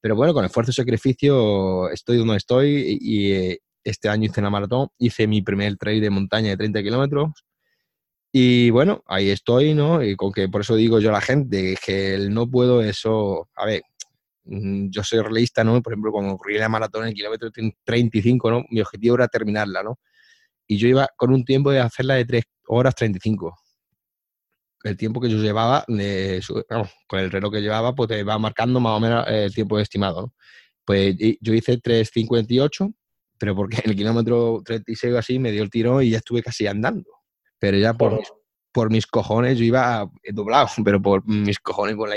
[0.00, 4.88] Pero bueno, con esfuerzo y sacrificio estoy donde estoy y, este año hice la maratón,
[4.98, 7.30] hice mi primer trail de montaña de 30 kilómetros.
[8.32, 10.02] Y bueno, ahí estoy, ¿no?
[10.02, 13.48] Y con que por eso digo yo a la gente que el no puedo, eso,
[13.56, 13.82] a ver,
[14.44, 15.80] mm, yo soy realista, ¿no?
[15.82, 17.50] Por ejemplo, cuando corrí la maratón en el kilómetro
[17.84, 18.64] 35, ¿no?
[18.70, 19.98] Mi objetivo era terminarla, ¿no?
[20.66, 23.56] y yo iba con un tiempo de hacerla de 3 horas 35.
[24.84, 25.84] El tiempo que yo llevaba,
[27.06, 30.32] con el reloj que llevaba, pues te va marcando más o menos el tiempo estimado.
[30.84, 32.94] Pues yo hice 3.58,
[33.38, 36.42] pero porque en el kilómetro 36 o así me dio el tiro y ya estuve
[36.42, 37.10] casi andando.
[37.58, 38.32] Pero ya por, mis,
[38.72, 42.16] por mis cojones, yo iba doblado, pero por mis cojones con la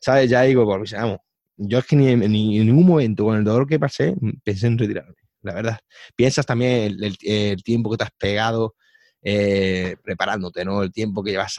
[0.00, 0.30] ¿Sabes?
[0.30, 1.18] Ya digo, por mis, vamos,
[1.56, 4.78] yo es que ni, ni, en ningún momento con el dolor que pasé pensé en
[4.78, 5.14] retirarme
[5.46, 5.78] la verdad.
[6.14, 8.74] Piensas también el, tiempo que te has pegado
[9.22, 10.82] eh, preparándote, ¿no?
[10.82, 11.56] El tiempo que llevas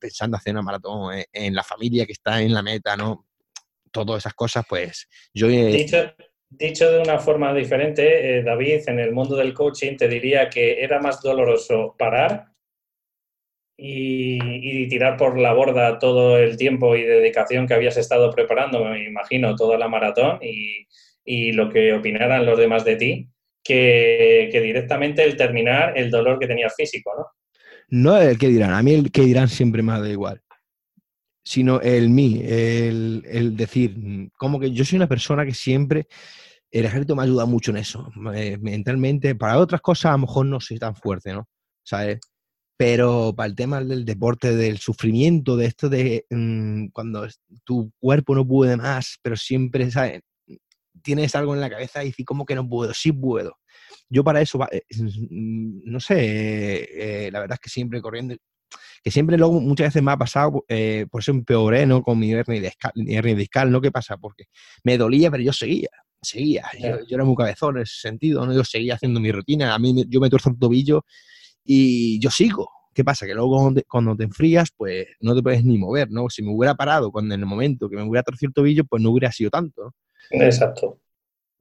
[0.00, 3.26] pensando hacer una maratón, eh, en la familia que está en la meta, ¿no?
[3.90, 5.48] Todas esas cosas, pues yo...
[6.50, 10.82] Dicho, de una forma diferente, eh, David, en el mundo del coaching te diría que
[10.82, 12.46] era más doloroso parar
[13.76, 18.84] y, y, tirar por la borda todo el tiempo y dedicación que habías estado preparando,
[18.84, 20.86] me imagino, toda la maratón y,
[21.24, 23.28] y lo que opinaran los demás de ti,
[23.62, 27.26] que, directamente el terminar el dolor que tenías físico, ¿no?
[27.88, 30.40] No el que dirán, a mí el que dirán siempre me da igual,
[31.44, 36.08] sino el mí, el, decir, como que yo soy una persona que siempre,
[36.70, 38.10] el ejército me ayuda mucho en eso,
[38.60, 41.46] mentalmente, para otras cosas a lo mejor no soy tan fuerte, ¿no?
[41.84, 42.18] ¿Sabes?
[42.76, 47.28] Pero para el tema del deporte, del sufrimiento, de esto de mm, cuando
[47.62, 50.22] tu cuerpo no puede más, pero siempre, ¿sabes?
[51.02, 52.92] tienes algo en la cabeza y dices, ¿cómo que no puedo?
[52.94, 53.58] Sí puedo.
[54.08, 58.34] Yo para eso, eh, no sé, eh, la verdad es que siempre corriendo,
[59.02, 62.02] que siempre luego muchas veces me ha pasado, eh, por eso empeoré, ¿no?
[62.02, 63.80] Con mi hernia discal, hernia discal, ¿no?
[63.80, 64.16] ¿Qué pasa?
[64.16, 64.44] Porque
[64.82, 65.90] me dolía, pero yo seguía,
[66.22, 66.64] seguía.
[66.80, 68.54] Yo, era muy cabezón en ese sentido, ¿no?
[68.54, 69.74] Yo seguía haciendo mi rutina.
[69.74, 71.04] A mí yo me tuerzo el tobillo
[71.64, 72.68] y yo sigo.
[72.94, 73.26] ¿Qué pasa?
[73.26, 76.30] Que luego cuando te, enfrías, pues no te puedes ni mover, ¿no?
[76.30, 79.02] Si me hubiera parado cuando en el momento que me hubiera torcido el tobillo, pues
[79.02, 79.94] no hubiera sido tanto.
[80.30, 81.00] Exacto.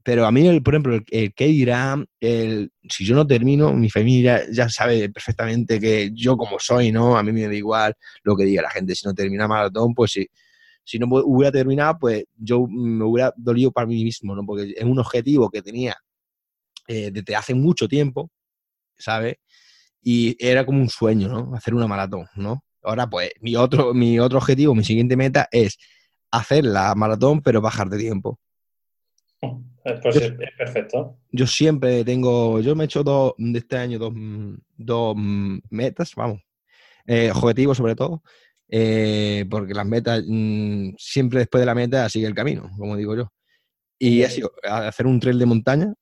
[0.03, 3.89] Pero a mí, el, por ejemplo, el, que dirá, el, si yo no termino, mi
[3.89, 7.17] familia ya sabe perfectamente que yo como soy, ¿no?
[7.17, 8.95] A mí me da igual lo que diga la gente.
[8.95, 10.27] Si no termina maratón, pues si,
[10.83, 14.45] si no hubiera terminado, pues yo me hubiera dolido para mí mismo, ¿no?
[14.45, 15.95] Porque es un objetivo que tenía
[16.87, 18.29] eh, desde hace mucho tiempo,
[18.97, 19.37] ¿sabes?
[20.01, 21.55] Y era como un sueño, ¿no?
[21.55, 22.63] Hacer una maratón, ¿no?
[22.83, 25.77] Ahora, pues, mi otro, mi otro objetivo, mi siguiente meta es
[26.31, 28.39] hacer la maratón, pero bajar de tiempo.
[29.85, 31.17] Eh, pues es perfecto.
[31.31, 34.13] Yo siempre tengo, yo me he hecho dos, de este año dos,
[34.77, 36.41] dos metas, vamos,
[37.05, 38.23] eh, objetivos sobre todo,
[38.69, 43.15] eh, porque las metas, mm, siempre después de la meta sigue el camino, como digo
[43.15, 43.31] yo.
[43.99, 45.93] Y ha sido hacer un trail de montaña,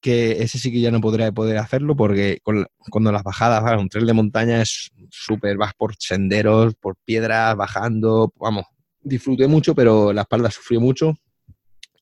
[0.00, 2.40] que ese sí que ya no podré poder hacerlo porque
[2.90, 8.32] cuando las bajadas, un trail de montaña es súper, vas por senderos, por piedras, bajando,
[8.36, 8.64] vamos,
[9.00, 11.14] disfruté mucho, pero la espalda sufrió mucho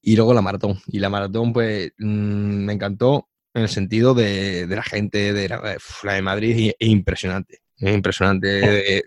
[0.02, 0.80] y luego la maratón.
[0.88, 5.78] Y la maratón, pues, mm, me encantó en el sentido de, la gente de la,
[6.14, 7.60] de Madrid, es impresionante.
[7.78, 9.04] Es impresionante.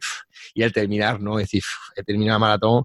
[0.54, 1.40] y al terminar, ¿no?
[1.40, 1.64] Es decir,
[1.96, 2.84] he terminado la maratón,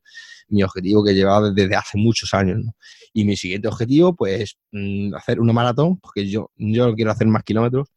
[0.48, 2.74] mi objetivo que llevaba desde hace muchos años, ¿no?
[3.12, 7.42] Y mi siguiente objetivo, pues, mm, hacer una maratón, porque yo, yo quiero hacer más
[7.44, 7.88] kilómetros,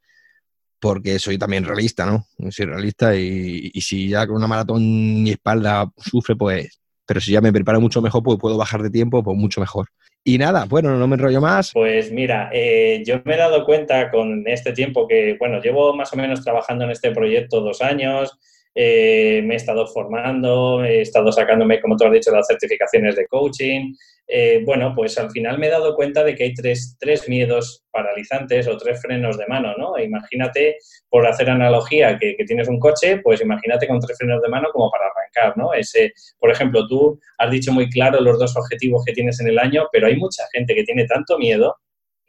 [0.80, 2.28] porque soy también realista, ¿no?
[2.52, 4.82] Soy realista y, y si ya con una maratón
[5.24, 6.81] mi espalda sufre, pues
[7.12, 9.88] pero si ya me preparo mucho mejor, pues puedo bajar de tiempo, pues mucho mejor.
[10.24, 11.72] Y nada, bueno, no me enrollo más.
[11.74, 16.14] Pues mira, eh, yo me he dado cuenta con este tiempo que, bueno, llevo más
[16.14, 18.40] o menos trabajando en este proyecto dos años,
[18.74, 23.28] eh, me he estado formando, he estado sacándome, como tú has dicho, las certificaciones de
[23.28, 23.94] coaching.
[24.28, 27.84] Eh, bueno, pues al final me he dado cuenta de que hay tres, tres, miedos
[27.92, 30.00] paralizantes o tres frenos de mano, ¿no?
[30.00, 30.78] Imagínate,
[31.10, 34.70] por hacer analogía, que, que, tienes un coche, pues imagínate con tres frenos de mano
[34.72, 35.74] como para arrancar, ¿no?
[35.74, 39.60] Ese, por ejemplo, tú has dicho muy claro los dos objetivos que tienes en el
[39.60, 41.76] año, pero hay mucha gente que tiene tanto miedo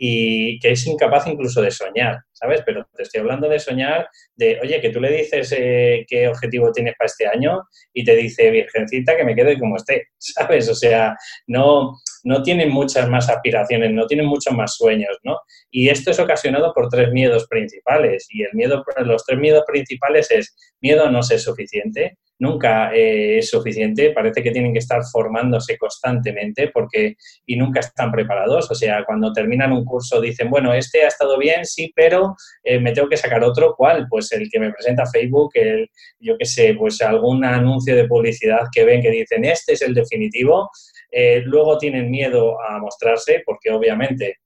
[0.05, 2.63] y que es incapaz incluso de soñar, ¿sabes?
[2.67, 6.73] Pero te estoy hablando de soñar, de, oye, que tú le dices eh, qué objetivo
[6.73, 7.63] tienes para este año
[7.93, 10.69] y te dice, virgencita, que me quede como esté, ¿sabes?
[10.69, 11.93] O sea, no,
[12.25, 15.39] no tienen muchas más aspiraciones, no tienen muchos más sueños, ¿no?
[15.71, 20.33] Y esto es ocasionado por tres miedos principales y el miedo, los tres miedos principales
[20.33, 25.01] es miedo a no ser suficiente, nunca eh, es suficiente, parece que tienen que estar
[25.05, 27.15] formándose constantemente porque
[27.47, 31.39] y nunca están preparados, o sea, cuando terminan un curso dicen, bueno, este ha estado
[31.39, 34.09] bien, sí, pero eh, me tengo que sacar otro, ¿cuál?
[34.11, 38.63] Pues el que me presenta Facebook, el, yo qué sé, pues algún anuncio de publicidad
[38.75, 40.69] que ven que dicen, este es el definitivo,
[41.13, 44.39] eh, luego tienen miedo a mostrarse porque obviamente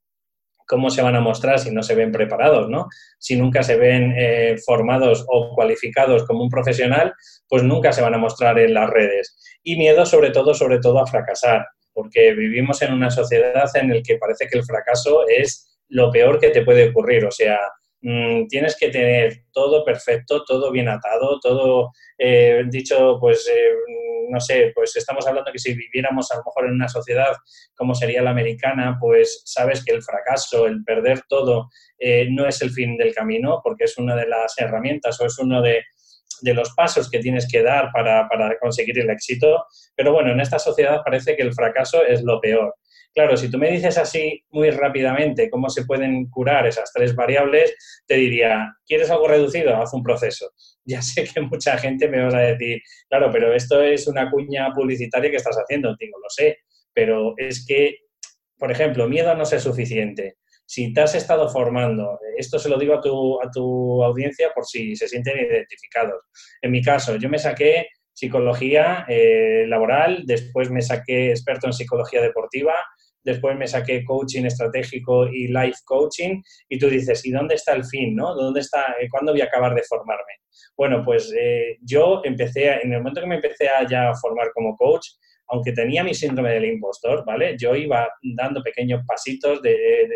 [0.66, 2.88] cómo se van a mostrar si no se ven preparados, ¿no?
[3.18, 7.14] Si nunca se ven eh, formados o cualificados como un profesional,
[7.48, 9.38] pues nunca se van a mostrar en las redes.
[9.62, 14.02] Y miedo sobre todo, sobre todo a fracasar, porque vivimos en una sociedad en la
[14.02, 17.58] que parece que el fracaso es lo peor que te puede ocurrir, o sea,
[18.06, 23.72] mm, tienes que tener todo perfecto, todo bien atado, todo eh, dicho, pues eh,
[24.30, 27.34] no sé, pues estamos hablando que si viviéramos a lo mejor en una sociedad
[27.74, 32.60] como sería la americana, pues sabes que el fracaso, el perder todo, eh, no es
[32.62, 35.82] el fin del camino, porque es una de las herramientas o es uno de,
[36.42, 39.64] los pasos que tienes que dar para, para conseguir el éxito.
[39.94, 42.74] Pero bueno, en esta sociedad parece que el fracaso es lo peor.
[43.16, 47.74] Claro, si tú me dices así muy rápidamente cómo se pueden curar esas tres variables,
[48.06, 49.74] te diría, ¿quieres algo reducido?
[49.74, 50.50] Haz un proceso.
[50.88, 54.70] Ya sé que mucha gente me va a decir, claro, pero esto es una cuña
[54.72, 55.96] publicitaria que estás haciendo.
[55.98, 56.58] Digo, lo sé,
[56.94, 57.96] pero es que,
[58.56, 60.36] por ejemplo, miedo no ser suficiente.
[60.64, 64.64] Si te has estado formando, esto se lo digo a tu, a tu audiencia por
[64.64, 66.22] si se sienten identificados.
[66.62, 72.22] En mi caso, yo me saqué psicología eh, laboral, después me saqué experto en psicología
[72.22, 72.74] deportiva,
[73.26, 77.84] después me saqué coaching estratégico y life coaching, y tú dices, ¿y dónde está el
[77.84, 78.14] fin?
[78.14, 78.34] ¿no?
[78.34, 80.32] ¿Dónde está, eh, ¿Cuándo voy a acabar de formarme?
[80.76, 84.76] Bueno, pues eh, yo empecé, en el momento que me empecé a ya formar como
[84.76, 85.08] coach,
[85.48, 87.56] aunque tenía mi síndrome del impostor, ¿vale?
[87.58, 90.08] Yo iba dando pequeños pasitos, de,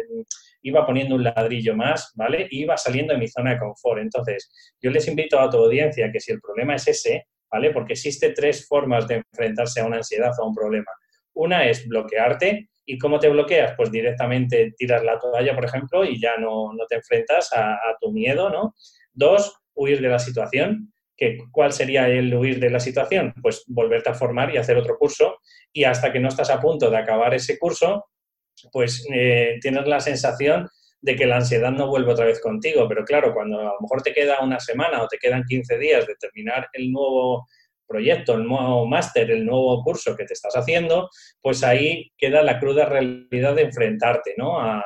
[0.62, 2.46] iba poniendo un ladrillo más, ¿vale?
[2.50, 4.00] iba saliendo de mi zona de confort.
[4.00, 7.70] Entonces, yo les invito a tu audiencia que si el problema es ese, ¿vale?
[7.70, 10.90] Porque existe tres formas de enfrentarse a una ansiedad o a un problema.
[11.34, 13.74] Una es bloquearte, ¿Y cómo te bloqueas?
[13.76, 18.50] Pues directamente tiras la toalla, por ejemplo, y ya no, te enfrentas a, tu miedo,
[18.50, 18.74] ¿no?
[19.12, 20.92] Dos, huir de la situación.
[21.16, 23.34] ¿Que, ¿Cuál sería el huir de la situación?
[23.42, 25.38] Pues volverte a formar y hacer otro curso
[25.72, 28.06] y hasta que no estás a punto de acabar ese curso,
[28.72, 30.68] pues eh, tienes la sensación
[31.02, 32.86] de que la ansiedad no vuelve otra vez contigo.
[32.88, 36.06] Pero claro, cuando a lo mejor te queda una semana o te quedan 15 días
[36.06, 37.46] de terminar el nuevo
[37.90, 41.10] proyecto, el nuevo máster, el nuevo curso que te estás haciendo,
[41.42, 44.60] pues ahí queda la cruda realidad de enfrentarte ¿no?
[44.60, 44.84] a,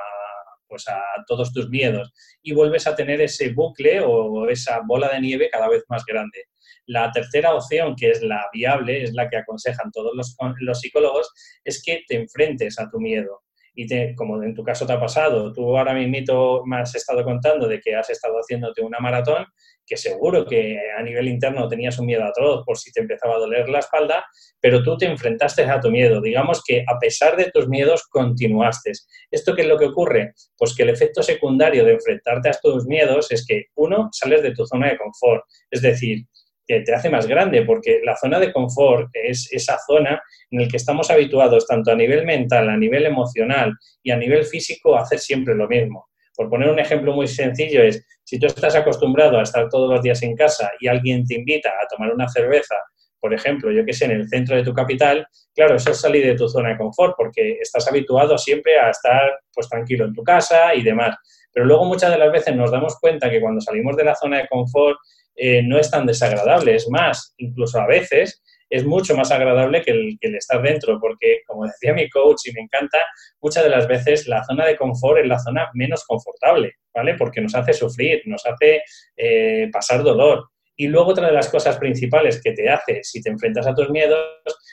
[0.66, 2.12] pues a todos tus miedos
[2.42, 6.44] y vuelves a tener ese bucle o esa bola de nieve cada vez más grande.
[6.86, 11.30] La tercera opción, que es la viable, es la que aconsejan todos los, los psicólogos,
[11.62, 13.43] es que te enfrentes a tu miedo
[13.74, 17.24] y te, como en tu caso te ha pasado, tú ahora mismo me has estado
[17.24, 19.46] contando de que has estado haciéndote una maratón,
[19.86, 23.38] que seguro que a nivel interno tenías un miedo atroz por si te empezaba a
[23.38, 24.24] doler la espalda,
[24.60, 26.20] pero tú te enfrentaste a tu miedo.
[26.20, 28.92] Digamos que a pesar de tus miedos continuaste.
[29.30, 30.32] ¿Esto qué es lo que ocurre?
[30.56, 34.52] Pues que el efecto secundario de enfrentarte a tus miedos es que, uno, sales de
[34.52, 35.42] tu zona de confort.
[35.70, 36.24] Es decir,
[36.66, 40.68] que te hace más grande, porque la zona de confort es esa zona en la
[40.68, 45.02] que estamos habituados, tanto a nivel mental, a nivel emocional y a nivel físico, a
[45.02, 46.06] hacer siempre lo mismo.
[46.36, 50.02] Por poner un ejemplo muy sencillo es, si tú estás acostumbrado a estar todos los
[50.02, 52.76] días en casa y alguien te invita a tomar una cerveza,
[53.24, 56.26] por ejemplo, yo que sé, en el centro de tu capital, claro, eso es salir
[56.26, 60.22] de tu zona de confort porque estás habituado siempre a estar pues tranquilo en tu
[60.22, 61.16] casa y demás.
[61.50, 64.42] Pero luego muchas de las veces nos damos cuenta que cuando salimos de la zona
[64.42, 64.98] de confort
[65.36, 69.92] eh, no es tan desagradable, es más, incluso a veces es mucho más agradable que
[69.92, 72.98] el, estar dentro, porque como decía mi coach y me encanta,
[73.40, 77.14] muchas de las veces la zona de confort es la zona menos confortable, ¿vale?
[77.14, 78.82] Porque nos hace sufrir, nos hace
[79.16, 80.50] eh, pasar dolor.
[80.76, 83.90] Y luego otra de las cosas principales que te hace si te enfrentas a tus
[83.90, 84.18] miedos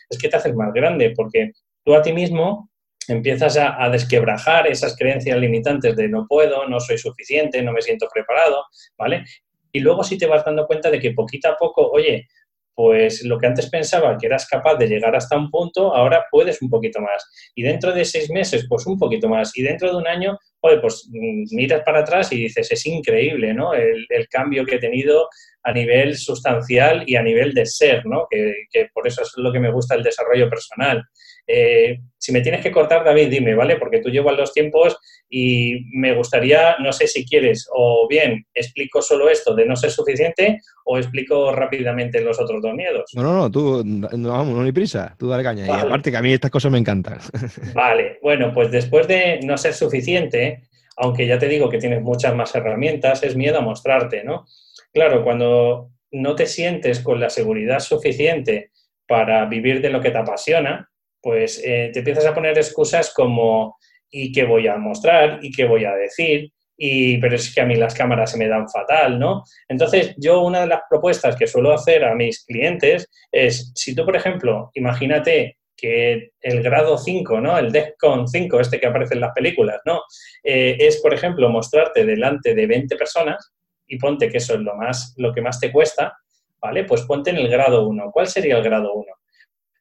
[0.10, 1.52] es que te haces más grande, porque
[1.84, 2.70] tú a ti mismo
[3.08, 8.08] empiezas a, desquebrajar esas creencias limitantes de no puedo, no soy suficiente, no me siento
[8.14, 8.64] preparado,
[8.98, 9.24] ¿vale?
[9.72, 12.28] Y luego sí te vas dando cuenta de que poquito a poco, oye,
[12.74, 16.62] pues lo que antes pensaba que eras capaz de llegar hasta un punto, ahora puedes
[16.62, 17.52] un poquito más.
[17.54, 19.56] Y dentro de seis meses, pues un poquito más.
[19.58, 23.54] Y dentro de un año, oye, pues mm, miras para atrás y dices, es increíble,
[23.54, 23.74] ¿no?
[23.74, 25.28] El cambio que he tenido
[25.64, 28.28] a nivel sustancial y a nivel de ser, ¿no?
[28.30, 31.04] Que, que por eso es lo que me gusta el desarrollo personal.
[31.48, 33.78] Eh, si me tienes que cortar, David, dime, ¿vale?
[33.78, 34.98] Porque tú llevas los tiempos
[35.30, 39.92] y me gustaría, no sé si quieres, o bien explico solo esto de no ser
[39.92, 43.12] suficiente o explico rápidamente los otros dos miedos.
[43.16, 45.66] No, no, no, tú, no, vamos, no hay prisa, tú dale caña.
[45.66, 47.20] Y aparte que a mí estas cosas me encantan.
[47.74, 50.64] Vale, bueno, pues después de no ser suficiente,
[50.98, 54.46] aunque ya te digo que tienes muchas más herramientas, es miedo a mostrarte, ¿no?
[54.94, 58.72] Claro, cuando no te sientes con la seguridad suficiente
[59.08, 60.90] para vivir de lo que te apasiona,
[61.22, 63.78] pues eh, te empiezas a poner excusas como
[64.10, 65.40] ¿y qué voy a mostrar?
[65.42, 66.52] ¿y qué voy a decir?
[66.78, 69.44] Y, pero es que a mí las cámaras se me dan fatal, ¿no?
[69.70, 74.04] Entonces, yo una de las propuestas que suelo hacer a mis clientes es, si tú,
[74.04, 77.58] por ejemplo, imagínate que el grado 5, ¿no?
[77.58, 80.02] El DEFCON 5, este que aparece en las películas, ¿no?
[80.44, 83.52] Eh, es, por ejemplo, mostrarte delante de 20 personas
[83.92, 86.18] y ponte que eso es lo, más, lo que más te cuesta,
[86.62, 86.86] ¿vale?
[86.86, 88.10] Pues ponte en el grado 1.
[88.14, 89.06] ¿Cuál sería el grado 1?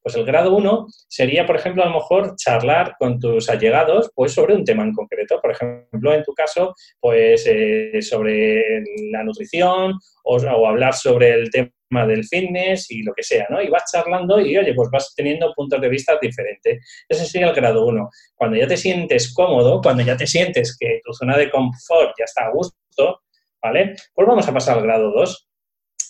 [0.02, 4.32] Pues el grado 1 sería, por ejemplo, a lo mejor charlar con tus allegados pues,
[4.32, 5.40] sobre un tema en concreto.
[5.40, 9.92] Por ejemplo, en tu caso, pues eh, sobre la nutrición
[10.24, 13.62] o, o, hablar sobre el tema del fitness y lo que sea, ¿no?
[13.62, 16.84] Y vas charlando y, oye, pues vas teniendo puntos de vista diferentes.
[17.08, 18.10] Ese sería el grado 1.
[18.34, 22.24] Cuando ya te sientes cómodo, cuando ya te sientes que tu zona de confort ya
[22.24, 23.20] está a gusto,
[23.62, 23.94] ¿vale?
[24.14, 25.48] Pues vamos a pasar al grado 2.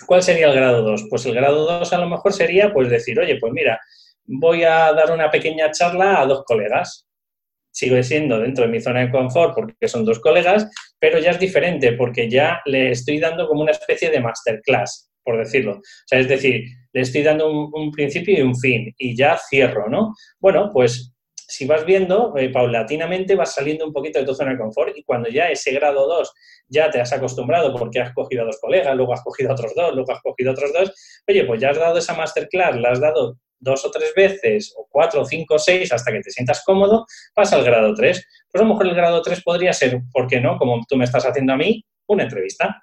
[0.06, 1.06] ¿Cuál sería el grado 2?
[1.10, 3.80] Pues el grado 2 a lo mejor sería pues decir, oye, pues mira,
[4.24, 7.06] voy a dar una pequeña charla a dos colegas.
[7.72, 11.38] Sigo siendo dentro de mi zona de confort porque son dos colegas, pero ya es
[11.38, 15.74] diferente porque ya le estoy dando como una especie de masterclass, por decirlo.
[15.74, 19.38] O sea, es decir, le estoy dando un, un principio y un fin y ya
[19.38, 20.14] cierro, ¿no?
[20.40, 21.12] Bueno, pues
[21.50, 25.02] si vas viendo, eh, paulatinamente vas saliendo un poquito de tu zona de confort y
[25.02, 26.32] cuando ya ese grado 2
[26.68, 29.74] ya te has acostumbrado porque has cogido a dos colegas, luego has cogido a otros
[29.74, 30.92] dos, luego has cogido a otros dos,
[31.28, 34.86] oye, pues ya has dado esa masterclass, la has dado dos o tres veces, o
[34.90, 38.26] cuatro, cinco, seis, hasta que te sientas cómodo, pasa al grado 3.
[38.50, 40.56] Pues a lo mejor el grado 3 podría ser, ¿por qué no?
[40.56, 42.82] Como tú me estás haciendo a mí, una entrevista.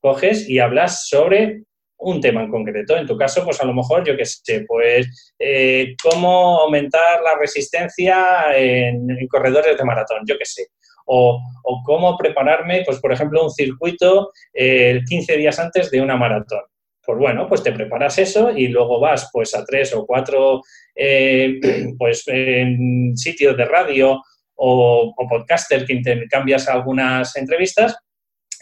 [0.00, 1.64] Coges y hablas sobre
[2.04, 2.96] un tema en concreto.
[2.96, 7.36] En tu caso, pues a lo mejor, yo qué sé, pues eh, cómo aumentar la
[7.38, 10.66] resistencia en, corredores de maratón, yo qué sé.
[11.06, 16.16] O, o, cómo prepararme, pues por ejemplo, un circuito eh, 15 días antes de una
[16.16, 16.62] maratón.
[17.04, 20.62] pues bueno, pues te preparas eso y luego vas pues a tres o cuatro
[20.94, 21.60] eh,
[21.98, 22.24] pues,
[23.14, 24.22] sitios de radio
[24.54, 27.96] o, o podcaster que intercambias algunas entrevistas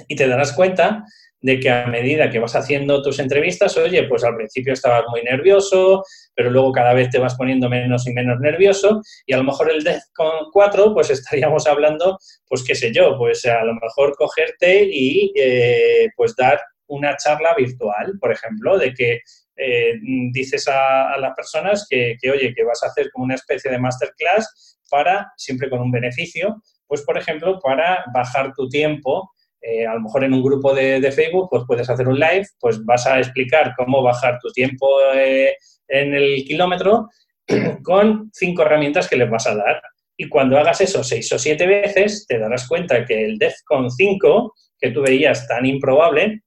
[0.09, 1.05] y te darás cuenta
[1.43, 5.23] de que a medida que vas haciendo tus entrevistas, oye, pues al principio estabas muy
[5.23, 9.45] nervioso, pero luego cada vez te vas poniendo menos y menos nervioso y a lo
[9.45, 9.85] mejor el
[10.15, 15.33] con 4, pues estaríamos hablando, pues qué sé yo, pues a lo mejor cogerte y
[15.35, 19.21] eh, pues dar una charla virtual, por ejemplo, de que
[19.57, 19.95] eh,
[20.33, 23.79] dices a, las personas que, que, oye, que vas a hacer como una especie de
[23.79, 29.33] masterclass para, siempre con un beneficio, pues por ejemplo, para bajar tu tiempo
[29.63, 32.85] eh, a lo mejor en un grupo de, Facebook, pues puedes hacer un live, pues
[32.85, 35.57] vas a explicar cómo bajar tu tiempo eh,
[35.87, 37.09] en el kilómetro
[37.85, 39.81] con cinco herramientas que les vas a dar.
[40.17, 44.55] Y cuando hagas eso seis o siete veces, te darás cuenta que el DEFCON 5,
[44.79, 46.43] que tú veías tan improbable,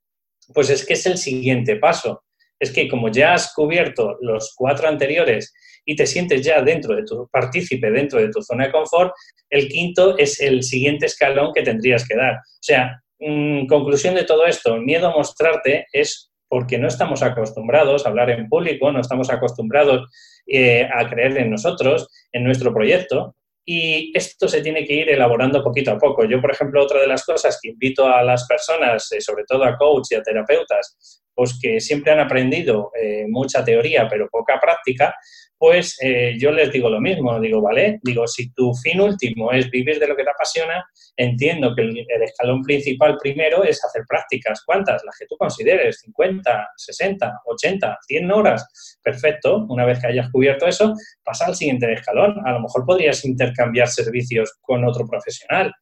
[0.53, 2.24] pues es que es el siguiente paso.
[2.59, 5.53] Es que como ya has cubierto los cuatro anteriores
[5.86, 9.13] y te sientes ya dentro de tu partícipe, dentro de tu zona de confort,
[9.49, 12.36] el quinto es el siguiente escalón que tendrías que dar.
[12.36, 18.05] O sea, Mm, conclusión de todo esto, miedo a mostrarte es porque no estamos acostumbrados
[18.05, 20.09] a hablar en público, no estamos acostumbrados
[20.47, 23.36] eh, a creer en nosotros, en nuestro proyecto,
[23.66, 26.24] y esto se tiene que ir elaborando poquito a poco.
[26.26, 29.63] Yo, por ejemplo, otra de las cosas que invito a las personas, eh, sobre todo
[29.63, 34.59] a coaches y a terapeutas, pues que siempre han aprendido eh, mucha teoría pero poca
[34.59, 35.16] práctica,
[35.58, 39.70] pues eh, yo les digo lo mismo, digo, vale, digo, si tu fin último es
[39.70, 40.86] vivir de lo que te apasiona,
[41.16, 44.64] entiendo que el, escalón principal primero es hacer prácticas.
[44.66, 45.03] ¿Cuántas?
[45.06, 48.99] Las que tú consideres, 50, 60, 80, 100 horas.
[49.03, 50.93] Perfecto, una vez que hayas cubierto eso,
[51.24, 52.36] pasa al siguiente escalón.
[52.45, 55.74] A lo mejor podrías intercambiar servicios con otro profesional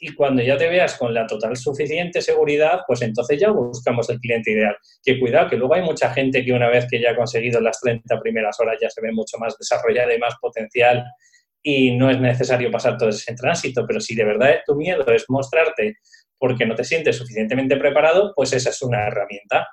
[0.00, 4.18] y cuando ya te veas con la total suficiente seguridad, pues entonces ya buscamos el
[4.18, 4.76] cliente ideal.
[5.02, 7.80] Que cuidado, que luego hay mucha gente que una vez que ya ha conseguido las
[7.80, 11.04] 30 primeras horas ya se ve mucho más desarrollada y más potencial
[11.62, 15.24] y no es necesario pasar todo ese tránsito, pero si de verdad tu miedo es
[15.28, 15.96] mostrarte
[16.38, 19.66] porque no te sientes suficientemente preparado, pues esa es una herramienta.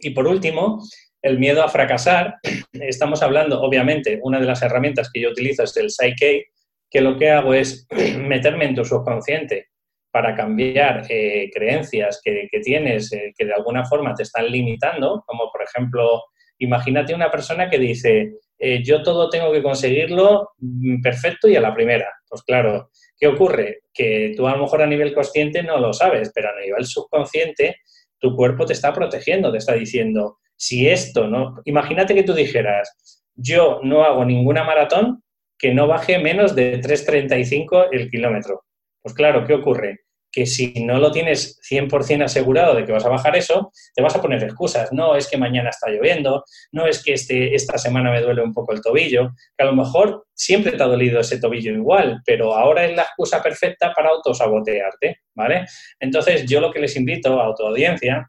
[0.00, 0.82] Y por último,
[1.22, 2.34] el miedo a fracasar.
[2.72, 6.46] Estamos hablando, obviamente, una de las herramientas que yo utilizo es el Psyche,
[6.92, 7.86] que lo que hago es
[8.18, 9.68] meterme en tu subconsciente
[10.12, 15.50] para cambiar eh, creencias que, tienes eh, que de alguna forma te están limitando, como
[15.50, 16.22] por ejemplo,
[16.58, 21.62] imagínate una persona que dice, eh, yo todo tengo que conseguirlo mm, perfecto y a
[21.62, 22.12] la primera.
[22.28, 23.80] Pues claro, ¿qué ocurre?
[23.92, 27.76] Que tú a lo mejor a nivel consciente no lo sabes, pero a nivel subconsciente
[28.18, 33.22] tu cuerpo te está protegiendo, te está diciendo, si esto no, imagínate que tú dijeras,
[33.34, 35.22] yo no hago ninguna maratón
[35.62, 38.64] que no baje menos de 3,35 el kilómetro.
[39.00, 40.00] Pues claro, ¿qué ocurre?
[40.32, 44.16] Que si no lo tienes 100% asegurado de que vas a bajar eso, te vas
[44.16, 44.92] a poner excusas.
[44.92, 46.42] No es que mañana está lloviendo,
[46.72, 49.76] no es que este, esta semana me duele un poco el tobillo, que a lo
[49.76, 54.08] mejor siempre te ha dolido ese tobillo igual, pero ahora es la excusa perfecta para
[54.08, 55.66] autosabotearte, ¿vale?
[56.00, 58.28] Entonces, yo lo que les invito a tu audiencia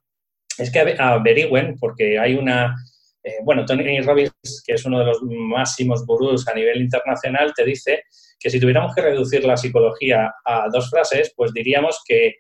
[0.60, 2.76] es que averigüen, porque hay una,
[3.24, 7.64] eh, bueno, Tony Robbins, que es uno de los máximos gurús a nivel internacional, te
[7.64, 8.04] dice
[8.38, 12.36] que si tuviéramos que reducir la psicología a dos frases, pues diríamos que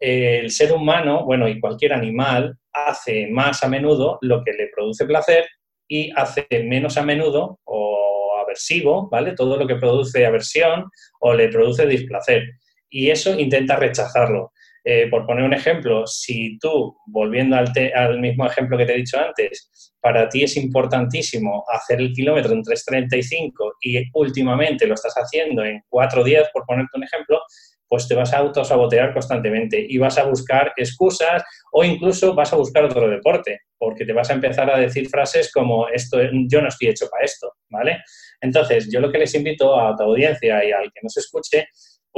[0.00, 4.68] eh, el ser humano, bueno, y cualquier animal, hace más a menudo lo que le
[4.68, 5.46] produce placer
[5.88, 9.32] y hace menos a menudo o aversivo, ¿vale?
[9.32, 12.44] Todo lo que produce aversión o le produce displacer.
[12.90, 14.52] Y eso intenta rechazarlo.
[14.90, 18.96] Eh, por poner un ejemplo, si tú, volviendo al, al, mismo ejemplo que te he
[18.96, 25.12] dicho antes, para ti es importantísimo hacer el kilómetro en 3.35 y últimamente lo estás
[25.12, 27.38] haciendo en 4.10, por ponerte un ejemplo,
[27.86, 32.56] pues te vas a autosabotear constantemente y vas a buscar excusas o incluso vas a
[32.56, 36.18] buscar otro deporte, porque te vas a empezar a decir frases como esto
[36.48, 37.98] yo no estoy hecho para esto, ¿vale?
[38.40, 41.68] Entonces, yo lo que les invito a tu audiencia y al que nos escuche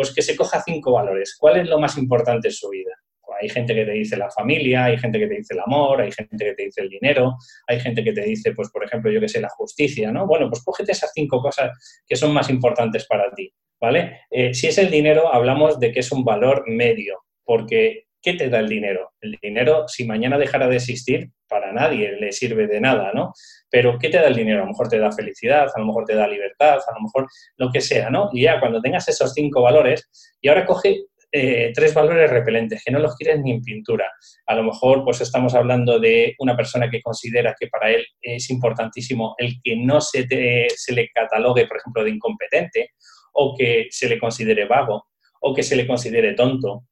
[0.01, 1.37] pues que se coja cinco valores.
[1.39, 2.91] ¿Cuál es lo más importante en su vida?
[3.21, 6.01] Pues hay gente que te dice la familia, hay gente que te dice el amor,
[6.01, 7.37] hay gente que te dice el dinero,
[7.67, 10.27] hay gente que te dice, pues por ejemplo, yo que sé, la justicia, ¿no?
[10.27, 14.23] Bueno, pues cógete esas cinco cosas que son más importantes para ti, ¿vale?
[14.31, 18.49] Eh, si es el dinero, hablamos de que es un valor medio, porque ¿qué te
[18.49, 19.13] da el dinero?
[19.21, 23.33] El dinero, si mañana dejara de existir, para nadie le sirve de nada, ¿no?
[23.69, 24.59] Pero ¿qué te da el dinero?
[24.59, 27.27] A lo mejor te da felicidad, a lo mejor te da libertad, a lo mejor
[27.57, 28.31] lo que sea, ¿no?
[28.33, 30.09] Y ya cuando tengas esos cinco valores,
[30.41, 34.11] y ahora coge eh, tres valores repelentes, que no los quieres ni en pintura.
[34.47, 38.51] A lo mejor pues estamos hablando de una persona que considera que para él es
[38.51, 40.27] importantísimo el que no se,
[40.75, 42.91] se le catalogue, por ejemplo, de incompetente,
[43.33, 45.07] o que se le considere vago,
[45.41, 46.85] o que se le considere tonto,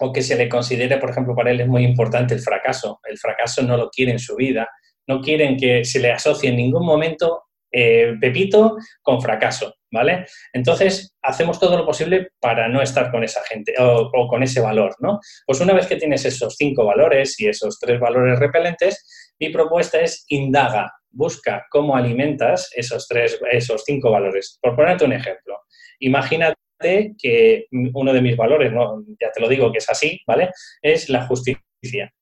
[0.00, 3.00] o que se le considere, por ejemplo, para él es muy importante el fracaso.
[3.04, 4.68] El fracaso no lo quiere en su vida,
[5.06, 10.26] no quieren que se le asocie en ningún momento eh, Pepito con fracaso, ¿vale?
[10.52, 14.96] Entonces, hacemos todo lo posible para no estar con esa gente o, con ese valor,
[15.00, 15.20] ¿no?
[15.46, 20.00] Pues una vez que tienes esos cinco valores y esos tres valores repelentes, mi propuesta
[20.00, 24.58] es indaga, busca cómo alimentas esos tres, esos cinco valores.
[24.60, 25.60] Por ponerte un ejemplo,
[26.00, 28.72] imagínate que uno de mis valores,
[29.20, 30.50] ya te lo digo que es así, ¿vale?
[30.82, 32.12] Es la justicia.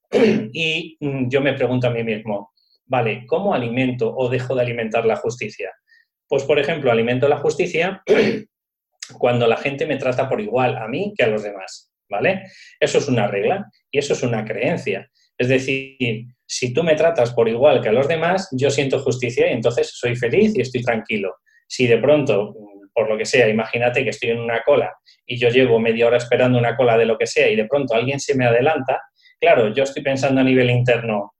[0.52, 2.52] Y mm, yo me pregunto a mí mismo,
[2.86, 5.72] vale, ¿cómo alimento o dejo de alimentar la justicia?
[6.26, 8.02] Pues, por ejemplo, alimento la justicia
[9.18, 12.44] cuando la gente me trata por igual a mí que a los demás, ¿vale?
[12.80, 15.10] Eso es una regla y eso es una creencia.
[15.36, 19.48] Es decir, si tú me tratas por igual que a los demás, yo siento justicia
[19.48, 21.36] y entonces soy feliz y estoy tranquilo.
[21.68, 22.54] Si de pronto,
[22.98, 24.92] por lo que sea, imagínate que estoy en una cola
[25.24, 27.94] y yo llevo media hora esperando una cola de lo que sea y de pronto
[27.94, 29.00] alguien se me adelanta,
[29.40, 31.34] claro, yo estoy pensando a nivel interno,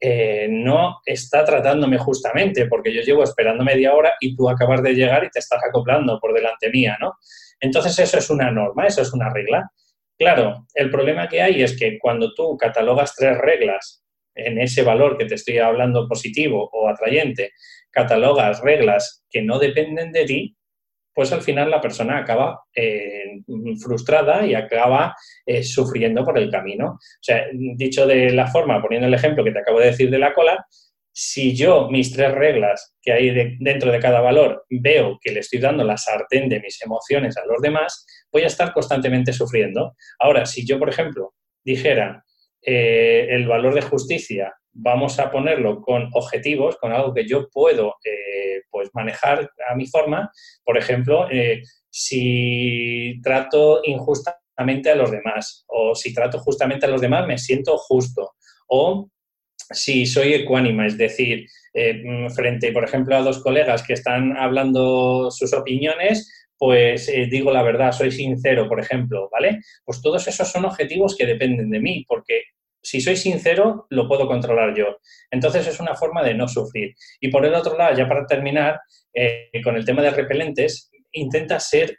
[0.00, 4.94] eh, no está tratándome justamente, porque yo llevo esperando media hora y tú acabas de
[4.94, 7.14] llegar y te estás acoplando por delante mía, ¿no?
[7.58, 9.68] Entonces eso es una norma, eso es una regla.
[10.16, 14.04] Claro, el problema que hay es que cuando tú catalogas tres reglas
[14.36, 17.50] en ese valor que te estoy hablando positivo o atrayente,
[17.90, 20.56] catalogas reglas que no dependen de ti,
[21.14, 23.40] pues al final la persona acaba eh,
[23.80, 25.14] frustrada y acaba
[25.46, 26.86] eh, sufriendo por el camino.
[26.86, 30.18] O sea, dicho de la forma, poniendo el ejemplo que te acabo de decir de
[30.18, 30.66] la cola,
[31.16, 35.60] si yo mis tres reglas que hay dentro de cada valor veo que le estoy
[35.60, 39.94] dando la sartén de mis emociones a los demás, voy a estar constantemente sufriendo.
[40.18, 41.34] Ahora, si yo, por ejemplo,
[41.64, 42.24] dijera
[42.60, 47.94] eh, el valor de justicia vamos a ponerlo con objetivos, con algo que yo puedo
[48.04, 50.30] eh, pues manejar a mi forma.
[50.64, 57.00] Por ejemplo, eh, si trato injustamente a los demás o si trato justamente a los
[57.00, 58.32] demás, me siento justo.
[58.68, 59.08] O
[59.70, 65.30] si soy ecuánima, es decir, eh, frente, por ejemplo, a dos colegas que están hablando
[65.30, 69.60] sus opiniones, pues digo la verdad, soy sincero, por ejemplo, ¿vale?
[69.84, 72.42] Pues todos esos son objetivos que dependen de mí, porque
[72.84, 74.98] si soy sincero, lo puedo controlar yo.
[75.30, 76.94] Entonces es una forma de no sufrir.
[77.18, 78.78] Y por el otro lado, ya para terminar,
[79.12, 81.96] eh, con el tema de repelentes, intenta ser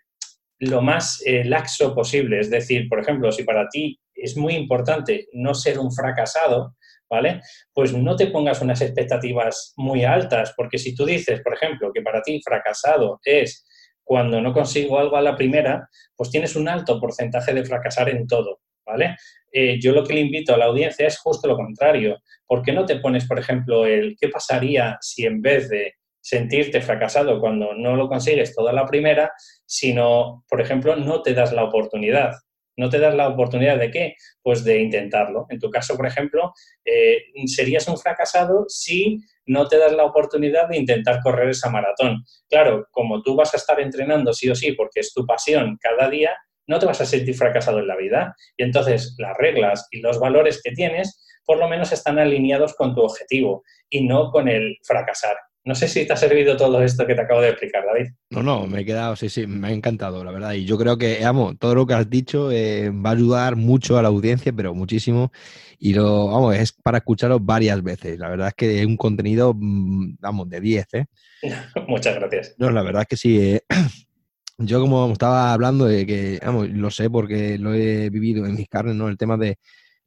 [0.59, 2.39] lo más eh, laxo posible.
[2.39, 6.75] Es decir, por ejemplo, si para ti es muy importante no ser un fracasado,
[7.09, 7.41] ¿vale?
[7.73, 12.01] Pues no te pongas unas expectativas muy altas, porque si tú dices, por ejemplo, que
[12.01, 13.65] para ti fracasado es
[14.03, 18.27] cuando no consigo algo a la primera, pues tienes un alto porcentaje de fracasar en
[18.27, 18.59] todo.
[18.85, 19.17] ¿vale?
[19.57, 22.21] Eh, yo lo que le invito a la audiencia es justo lo contrario.
[22.45, 26.81] ¿Por qué no te pones, por ejemplo, el qué pasaría si en vez de sentirte
[26.81, 29.31] fracasado cuando no lo consigues toda la primera,
[29.65, 32.33] sino, por ejemplo, no te das la oportunidad?
[32.75, 34.15] ¿No te das la oportunidad de qué?
[34.43, 35.45] Pues de intentarlo.
[35.47, 36.51] En tu caso, por ejemplo,
[36.83, 42.25] eh, serías un fracasado si no te das la oportunidad de intentar correr esa maratón.
[42.49, 46.09] Claro, como tú vas a estar entrenando sí o sí porque es tu pasión cada
[46.09, 46.35] día,
[46.67, 48.35] no te vas a sentir fracasado en la vida.
[48.57, 52.95] Y entonces las reglas y los valores que tienes por lo menos están alineados con
[52.95, 55.37] tu objetivo y no con el fracasar.
[55.63, 58.11] No sé si te ha servido todo esto que te acabo de explicar, David.
[58.29, 60.53] No, no, me he quedado, sí, sí, me ha encantado, la verdad.
[60.53, 63.97] Y yo creo que, amo, todo lo que has dicho eh, va a ayudar mucho
[63.97, 65.31] a la audiencia, pero muchísimo.
[65.79, 68.19] Y lo, vamos, es para escucharlo varias veces.
[68.19, 71.05] La verdad es que es un contenido, mm, vamos, de 10, ¿eh?
[71.87, 72.55] Muchas gracias.
[72.59, 73.39] No, la verdad es que sí.
[73.39, 73.61] Eh,
[74.57, 78.69] yo como estaba hablando de que, vamos, lo sé porque lo he vivido en mis
[78.69, 79.07] carnes, ¿no?
[79.07, 79.57] El tema de,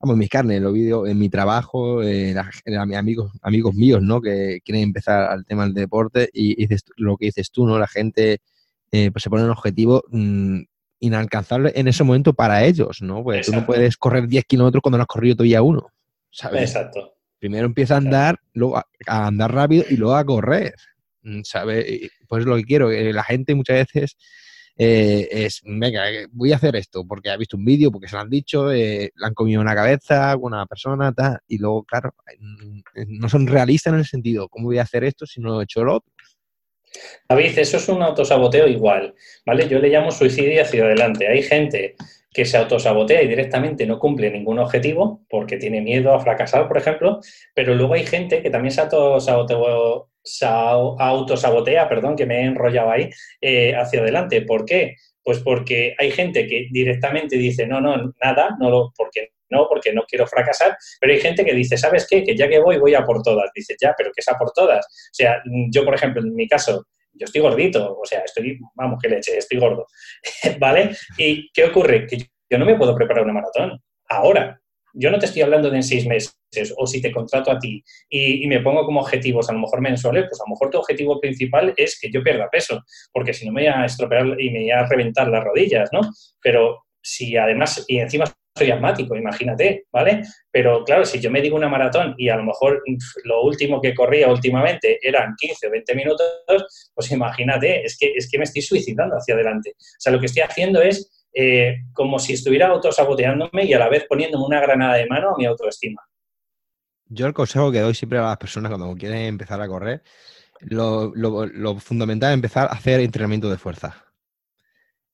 [0.00, 2.38] vamos, en mis carnes, lo he vivido en mi trabajo, en,
[2.94, 4.20] amigos, amigos míos, ¿no?
[4.20, 7.78] Que quieren empezar al tema del deporte y, dices, lo que dices tú, ¿no?
[7.78, 8.38] La gente
[8.90, 10.60] eh, pues se pone un objetivo mm,
[11.00, 13.22] inalcanzable en ese momento para ellos, ¿no?
[13.22, 15.90] Pues tú no puedes correr 10 kilómetros cuando no has corrido todavía uno,
[16.30, 16.62] ¿sabes?
[16.62, 17.14] Exacto.
[17.38, 20.74] Primero empieza a andar, luego a andar rápido y luego a correr.
[21.28, 22.10] Mm, ¿sabe?
[22.26, 24.16] Pues lo que quiero, la gente muchas veces
[24.78, 28.14] eh, es, venga, eh, voy a hacer esto porque ha visto un vídeo, porque se
[28.16, 32.14] lo han dicho, eh, le han comido una cabeza una persona, tal, y luego, claro,
[33.08, 35.84] no son realistas en el sentido, ¿cómo voy a hacer esto si no he hecho
[35.84, 36.12] lo otro?
[37.28, 39.14] David, eso es un autosaboteo igual,
[39.44, 39.68] ¿vale?
[39.68, 41.28] Yo le llamo suicidio hacia adelante.
[41.28, 41.96] Hay gente
[42.32, 46.78] que se autosabotea y directamente no cumple ningún objetivo porque tiene miedo a fracasar, por
[46.78, 47.20] ejemplo,
[47.54, 49.56] pero luego hay gente que también se autosabotea,
[51.88, 53.10] perdón, que me he enrollado ahí,
[53.40, 54.42] eh, hacia adelante.
[54.42, 54.96] ¿Por qué?
[55.22, 59.92] Pues porque hay gente que directamente dice, no, no, nada, no lo, porque no, porque
[59.92, 62.22] no quiero fracasar, pero hay gente que dice, ¿sabes qué?
[62.22, 63.50] Que ya que voy, voy a por todas.
[63.54, 64.84] Dice, ya, pero ¿qué es a por todas?
[64.86, 68.98] O sea, yo, por ejemplo, en mi caso, yo estoy gordito, o sea, estoy, vamos,
[69.02, 69.86] que leche, estoy gordo,
[70.58, 70.90] ¿vale?
[71.16, 72.06] ¿Y qué ocurre?
[72.06, 72.18] Que
[72.50, 74.60] yo no me puedo preparar una maratón ahora.
[75.00, 76.34] Yo no te estoy hablando de en seis meses
[76.76, 80.24] o si te contrato a ti y, me pongo como objetivos a lo mejor mensuales,
[80.28, 82.82] pues a lo mejor tu objetivo principal es que yo pierda peso,
[83.12, 86.00] porque si no me voy a estropear y me voy a reventar las rodillas, ¿no?
[86.42, 88.24] Pero si además, y encima
[88.56, 90.22] soy asmático, imagínate, ¿vale?
[90.50, 92.82] Pero claro, si yo me digo una maratón y a lo mejor
[93.22, 98.28] lo último que corría últimamente eran 15 o 20 minutos, pues imagínate, es que, es
[98.28, 99.74] que me estoy suicidando hacia adelante.
[99.78, 103.88] O sea, lo que estoy haciendo es eh, como si estuviera autosaboteándome y a la
[103.88, 106.02] vez poniéndome una granada de mano a mi autoestima.
[107.06, 110.02] Yo el consejo que doy siempre a las personas cuando quieren empezar a correr,
[110.62, 114.04] lo, fundamental es empezar a hacer entrenamiento de fuerza.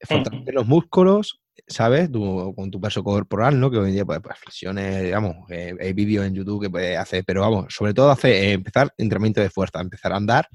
[0.00, 2.08] Fortalecer los músculos, ¿sabes?
[2.08, 3.70] con tu peso corporal, ¿no?
[3.70, 6.96] Que hoy en día, pues, pues flexiones, digamos, eh, hay vídeos en YouTube que puedes
[6.96, 10.48] hacer, pero vamos, sobre todo hacer, eh, empezar entrenamiento de fuerza, empezar a andar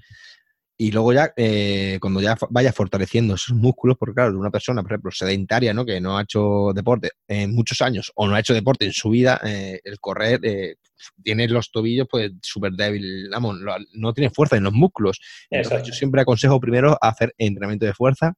[0.81, 4.93] y luego ya, eh, cuando ya vayas fortaleciendo esos músculos, porque claro, una persona, por
[4.93, 5.85] ejemplo, sedentaria, ¿no?
[5.85, 9.09] Que no ha hecho deporte en muchos años o no ha hecho deporte en su
[9.09, 10.75] vida, eh, el correr, eh,
[11.21, 13.57] tiene los tobillos pues súper débil, vamos,
[13.91, 15.19] no tiene fuerza en los músculos.
[15.51, 18.33] yo siempre aconsejo primero hacer entrenamiento de fuerza,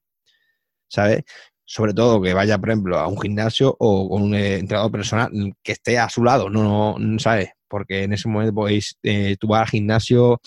[0.88, 1.22] ¿sabes?
[1.64, 5.30] Sobre todo que vaya, por ejemplo, a un gimnasio o con un entrenador personal
[5.62, 7.50] que esté a su lado, no, no ¿sabes?
[7.68, 8.98] Porque en ese momento podéis,
[9.38, 10.40] tú vas al gimnasio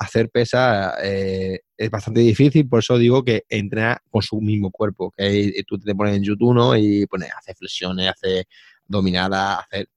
[0.00, 5.12] hacer pesa eh, es bastante difícil, por eso digo que entrena con su mismo cuerpo,
[5.16, 6.74] que tú te pones en YouTube ¿no?
[6.76, 8.46] y pones, hace flexiones, hace
[8.86, 9.88] dominadas, hacer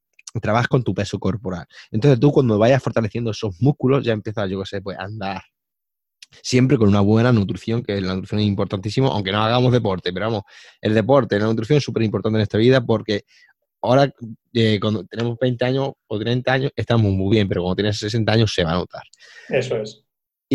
[0.42, 1.66] trabajas con tu peso corporal.
[1.92, 5.42] Entonces tú cuando vayas fortaleciendo esos músculos ya empiezas, yo qué sé, pues a andar.
[6.42, 10.26] Siempre con una buena nutrición, que la nutrición es importantísimo, aunque no hagamos deporte, pero
[10.26, 10.44] vamos,
[10.82, 13.26] el deporte, la nutrición es súper importante en esta vida porque
[13.84, 14.12] ahora
[14.54, 18.32] eh, cuando tenemos 20 años o 30 años estamos muy bien, pero cuando tienes 60
[18.32, 19.04] años se va a notar.
[19.50, 20.04] Eso es.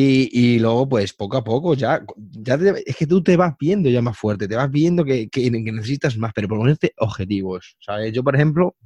[0.01, 2.55] Y, luego, pues poco a poco, ya, ya
[2.87, 6.33] es que tú te vas viendo ya más fuerte, te vas viendo que, necesitas más,
[6.33, 8.13] pero ponerte objetivos, ¿sabes?
[8.13, 8.77] Yo, por ejemplo,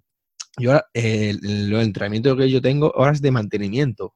[0.59, 4.15] yo el, entrenamiento que yo tengo ahora es de mantenimiento,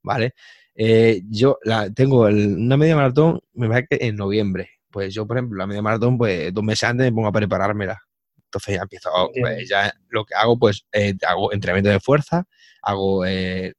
[0.00, 0.34] ¿vale?
[0.76, 4.70] Eh, yo la, tengo una media maratón, me parece que en noviembre.
[4.90, 8.00] Pues yo, por ejemplo, la media maratón, pues dos meses antes me pongo a preparármela.
[8.50, 12.48] Entonces ya empiezo, pues, ya lo que hago, pues eh, hago entrenamiento de fuerza,
[12.82, 13.74] hago eh,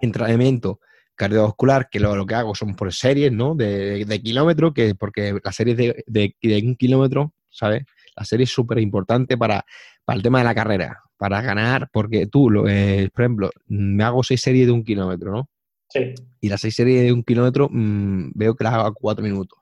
[0.00, 0.80] entrenamiento
[1.14, 3.54] cardiovascular, que lo, lo, que hago son por series, ¿no?
[3.54, 7.84] De, de kilómetros, que porque la serie de, de, un kilómetro, ¿sabes?
[8.16, 9.64] La serie es súper importante para,
[10.04, 14.02] para el tema de la carrera, para ganar, porque tú, lo, eh, por ejemplo, me
[14.02, 15.48] hago seis series de un kilómetro, ¿no?
[15.88, 16.12] Sí.
[16.40, 19.60] Y las seis series de un kilómetro mmm, veo que las hago a cuatro minutos.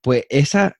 [0.00, 0.76] Pues esa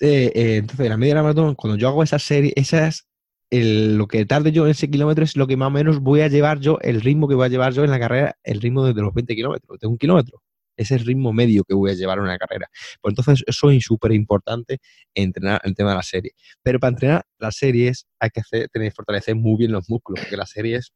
[0.00, 3.06] eh, entonces, la media maratón, cuando yo hago esa serie, esas
[3.50, 6.28] lo que tarde yo en ese kilómetro es lo que más o menos voy a
[6.28, 9.00] llevar yo, el ritmo que voy a llevar yo en la carrera, el ritmo de
[9.00, 10.42] los 20 kilómetros, de un kilómetro.
[10.76, 12.68] Ese es el ritmo medio que voy a llevar en una carrera.
[13.00, 14.78] Pues entonces, eso es súper importante
[15.14, 16.34] entrenar el tema de las series.
[16.62, 20.36] Pero para entrenar las series hay que hacer, tener fortalecer muy bien los músculos, porque
[20.36, 20.92] las series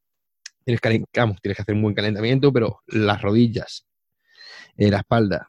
[0.64, 3.86] tienes que, tienes que hacer un buen calentamiento, pero las rodillas,
[4.76, 5.48] eh, la espalda,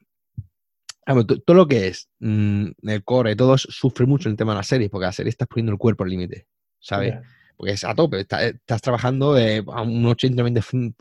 [1.45, 4.89] todo lo que es mm, el core, todo sufre mucho el tema de la serie,
[4.89, 6.47] porque la serie estás poniendo el cuerpo al límite,
[6.79, 7.15] ¿sabes?
[7.57, 10.95] Porque es a tope, estás trabajando eh, a un 80-90%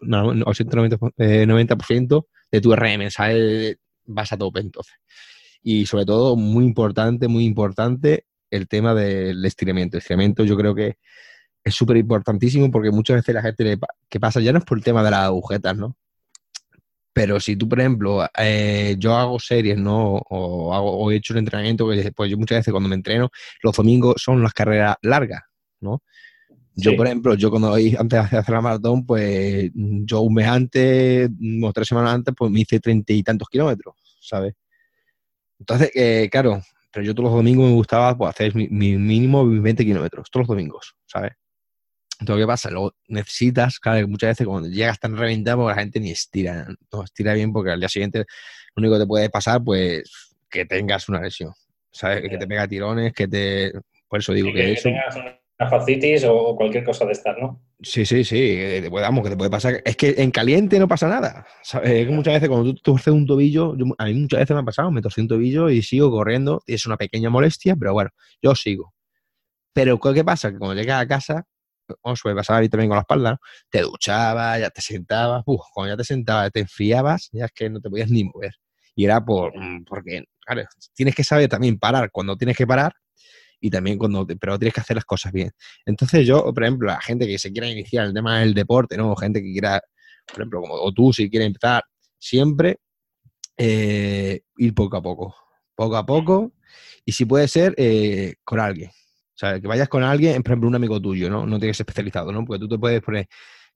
[1.46, 3.76] 90% de tu RM, ¿sabes?
[4.06, 4.94] Vas a tope entonces.
[5.62, 9.96] Y sobre todo, muy importante, muy importante, el tema del estiramiento.
[9.96, 10.96] El estiramiento yo creo que
[11.62, 13.78] es súper importantísimo porque muchas veces la gente le,
[14.08, 15.96] que pasa ya no es por el tema de las agujetas, ¿no?
[17.18, 20.22] Pero si tú, por ejemplo, eh, yo hago series, ¿no?
[20.30, 23.28] O, hago, he hecho un entrenamiento que pues yo muchas veces cuando me entreno,
[23.60, 25.42] los domingos son las carreras largas,
[25.80, 26.00] ¿no?
[26.76, 31.28] Yo, por ejemplo, yo cuando antes de hacer la maratón, pues yo un mes antes,
[31.60, 34.54] o tres semanas antes, pues me hice treinta y tantos kilómetros, ¿sabes?
[35.58, 36.62] Entonces, eh, claro,
[36.92, 40.46] pero yo todos los domingos me gustaba pues, hacer mi, mi mínimo 20 kilómetros, todos
[40.46, 41.32] los domingos, ¿sabes?
[42.18, 42.70] Entonces, ¿qué pasa?
[42.70, 47.04] Luego necesitas, claro, muchas veces cuando llegas tan reventado, pues la gente ni estira, no
[47.04, 51.08] estira bien porque al día siguiente lo único que te puede pasar, pues, que tengas
[51.08, 51.52] una lesión,
[51.92, 52.28] ¿sabes?
[52.28, 53.72] Que te pega tirones, que te...
[54.08, 54.84] Por eso digo que, que, eso...
[54.84, 57.60] tengas una fascitis o cualquier cosa de estas, ¿no?
[57.82, 59.82] Sí, sí, sí, que te puede, que te puede pasar.
[59.84, 61.46] Es que en caliente no pasa nada.
[61.62, 61.90] ¿sabes?
[61.90, 64.64] Es que muchas veces cuando tú torces un tobillo, a mí muchas veces me ha
[64.64, 68.10] pasado, me torcí un tobillo y sigo corriendo, y es una pequeña molestia, pero bueno,
[68.42, 68.94] yo sigo.
[69.72, 70.50] Pero ¿qué pasa?
[70.50, 71.46] Que cuando llegas a casa,
[72.00, 73.38] como suele pasar a también con la espalda,
[73.70, 77.80] te duchabas, ya te sentabas, cuando ya te sentabas, te enfriabas, ya es que no
[77.80, 78.54] te podías ni mover.
[78.94, 80.24] Y era por, mm, porque,
[80.94, 82.92] tienes que saber también parar cuando tienes que parar
[83.60, 85.50] y también cuando, pero tienes que hacer las cosas bien.
[85.86, 89.14] Entonces yo, por ejemplo, la gente que se quiera iniciar el tema del deporte, ¿no?
[89.16, 89.80] gente que quiera,
[90.26, 91.82] por ejemplo, como o tú, si quieres empezar,
[92.18, 92.78] siempre
[93.56, 95.34] eh, ir poco a poco.
[95.74, 96.52] Poco a poco,
[97.04, 98.90] Y si puede ser, eh, con alguien.
[99.38, 101.46] O sea, que vayas con alguien, por ejemplo, un amigo tuyo, ¿no?
[101.46, 102.44] No tienes especializado, ¿no?
[102.44, 103.28] Porque tú te puedes poner,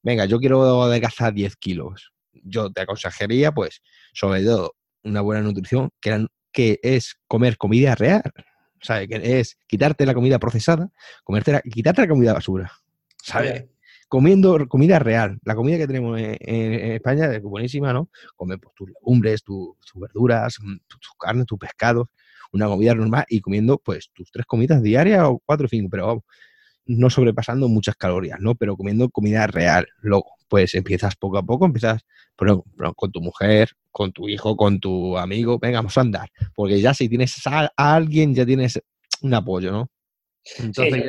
[0.02, 2.12] venga, yo quiero adelgazar 10 kilos.
[2.32, 3.80] Yo te aconsejaría, pues,
[4.12, 8.24] sobre todo, una buena nutrición, que, que es comer comida real.
[8.34, 10.90] O sea, que es quitarte la comida procesada,
[11.22, 12.72] comerte quitarte la comida basura.
[13.22, 13.66] ¿Sabes?
[14.08, 15.38] Comiendo comida real.
[15.44, 18.10] La comida que tenemos en, España es buenísima, ¿no?
[18.34, 22.08] Comer pues, tus legumbres, tus verduras, mm, tus carnes, tus pescados
[22.52, 26.06] una comida normal y comiendo pues tus tres comidas diarias o cuatro o cinco, pero
[26.06, 26.24] vamos,
[26.86, 28.54] no sobrepasando muchas calorías, ¿no?
[28.54, 29.86] Pero comiendo comida real.
[30.00, 32.04] Luego, pues empiezas poco a poco, empiezas
[32.36, 36.28] con tu mujer, con tu hijo, con tu amigo, venga, vamos a andar.
[36.54, 38.80] Porque ya si tienes a, alguien, ya tienes
[39.22, 39.90] un apoyo, ¿no?
[40.58, 41.04] Entonces,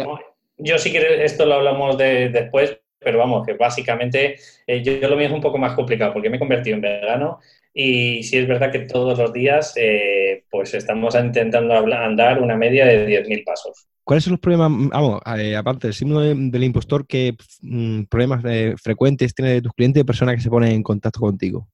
[0.58, 4.36] Yo sí que esto lo hablamos de, después, pero vamos, que básicamente
[4.68, 7.40] eh, yo, lo mío es un poco más complicado porque me he convertido en vegano
[7.74, 12.86] y sí es verdad que todos los días eh, pues estamos intentando andar una media
[12.86, 13.88] de 10.000 pasos.
[14.04, 18.44] ¿Cuáles son los problemas, vamos, eh, aparte del síndrome del impostor, qué mm, problemas
[18.82, 21.68] frecuentes tiene de tus clientes de personas que se ponen en contacto contigo?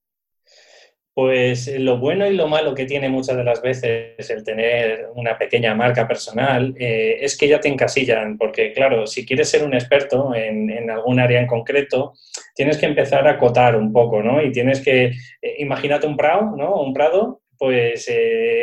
[1.20, 5.10] Pues eh, lo bueno y lo malo que tiene muchas de las veces el tener
[5.16, 9.66] una pequeña marca personal eh, es que ya te encasillan, porque claro, si quieres ser
[9.66, 12.14] un experto en, algún área en concreto,
[12.56, 14.42] tienes que empezar a acotar un poco, ¿no?
[14.42, 15.08] Y tienes que,
[15.42, 16.82] eh, imagínate un prado, ¿no?
[16.82, 18.10] Un prado, pues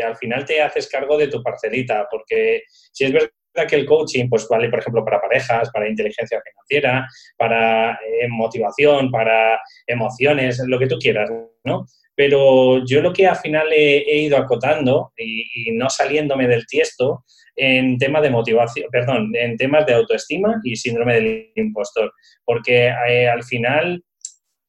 [0.03, 4.31] al final te haces cargo de tu parcelita, porque si es verdad que el coaching
[4.31, 8.01] pues vale, por ejemplo, para parejas, para inteligencia financiera, para
[8.31, 11.31] motivación, para emociones, lo que tú quieras,
[11.63, 11.85] ¿no?
[12.17, 17.99] Pero yo lo que al final he, ido acotando y, no saliéndome del tiesto en
[17.99, 22.13] temas de motivación, perdón, en temas de autoestima y síndrome del impostor,
[22.45, 24.03] porque eh, al final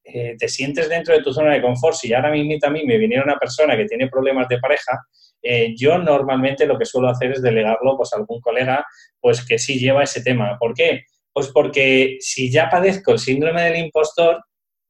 [0.04, 1.96] eh, te sientes dentro de tu zona de confort.
[1.96, 5.00] Si ahora mismo a mí me viniera una persona que tiene problemas de pareja,
[5.42, 8.84] eh, yo normalmente lo que suelo hacer es delegarlo pues, a algún colega
[9.20, 10.56] pues, que sí lleva ese tema.
[10.58, 11.02] ¿Por qué?
[11.32, 14.42] Pues porque si ya padezco el síndrome del impostor,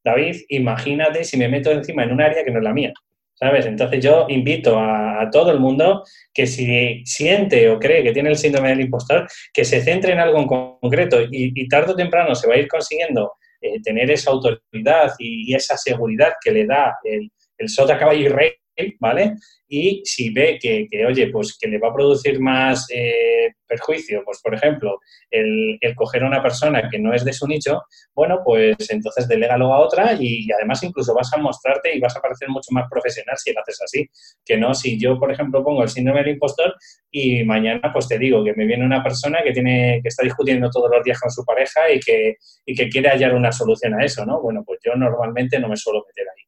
[0.08, 2.92] David, imagínate si me meto encima en un área que no es la mía.
[3.34, 3.66] ¿Sabes?
[3.66, 6.02] Entonces yo invito a, todo el mundo
[6.34, 10.18] que si siente o cree que tiene el síndrome del impostor, que se centre en
[10.18, 14.32] algo en concreto y, tarde o temprano se va a ir consiguiendo eh, tener esa
[14.32, 18.52] autoridad y, esa seguridad que le da el, el sota caballo y rey
[18.98, 19.34] ¿vale?
[19.68, 24.40] Y si ve que, oye, pues que le va a producir más eh, perjuicio, pues
[24.42, 24.98] por ejemplo,
[25.30, 27.82] el, coger a una persona que no es de su nicho,
[28.14, 32.20] bueno, pues entonces delégalo a otra y, además incluso vas a mostrarte y vas a
[32.20, 34.08] parecer mucho más profesional si lo haces así,
[34.44, 36.74] que no si yo, por ejemplo, pongo el síndrome del impostor
[37.10, 40.70] y mañana pues te digo que me viene una persona que tiene que está discutiendo
[40.70, 44.04] todos los días con su pareja y que, y que quiere hallar una solución a
[44.04, 44.40] eso, ¿no?
[44.40, 46.47] Bueno, pues yo normalmente no me suelo meter ahí.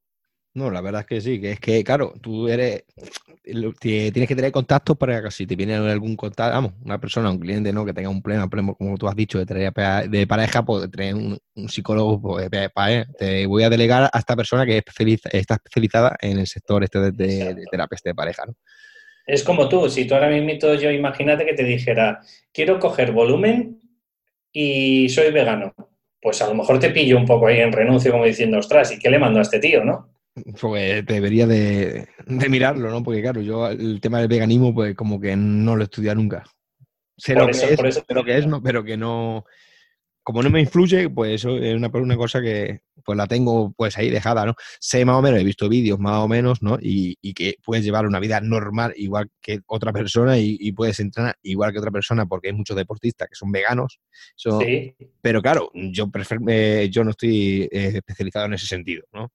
[0.52, 2.82] No, la verdad es que sí, que es que, claro, tú eres,
[3.80, 7.38] tienes que tener contactos para que si te viene algún contacto, vamos, una persona, un
[7.38, 7.84] cliente, ¿no?
[7.84, 9.72] Que tenga un problema, como tú has dicho, de,
[10.08, 11.38] de pareja, pues tener un,
[11.68, 12.50] psicólogo, pues,
[13.16, 17.12] te voy a delegar a esta persona que está especializada en el sector este de,
[17.12, 18.54] de, terapia de pareja, ¿no?
[19.26, 22.20] Es como tú, si tú ahora mismo yo imagínate que te dijera,
[22.52, 23.78] quiero coger volumen
[24.52, 25.72] y soy vegano.
[26.20, 28.98] Pues a lo mejor te pillo un poco ahí en renuncio como diciendo, ostras, ¿y
[28.98, 30.19] qué le mando a este tío, no?
[30.60, 33.02] Pues debería de, mirarlo, ¿no?
[33.02, 36.44] Porque claro, yo el tema del veganismo, pues como que no lo he estudiado nunca.
[37.16, 39.44] Sé lo que es, pero que es, no, pero que no,
[40.22, 43.98] como no me influye, pues eso es una, una, cosa que pues la tengo pues
[43.98, 44.54] ahí dejada, ¿no?
[44.78, 46.78] Sé más o menos, he visto vídeos más o menos, ¿no?
[46.80, 51.72] Y, que puedes llevar una vida normal igual que otra persona y, puedes entrenar igual
[51.72, 53.98] que otra persona porque hay muchos deportistas que son veganos.
[54.36, 54.94] sí.
[55.22, 56.10] Pero claro, yo,
[56.48, 59.32] eh, yo no estoy eh, especializado en ese sentido, ¿no?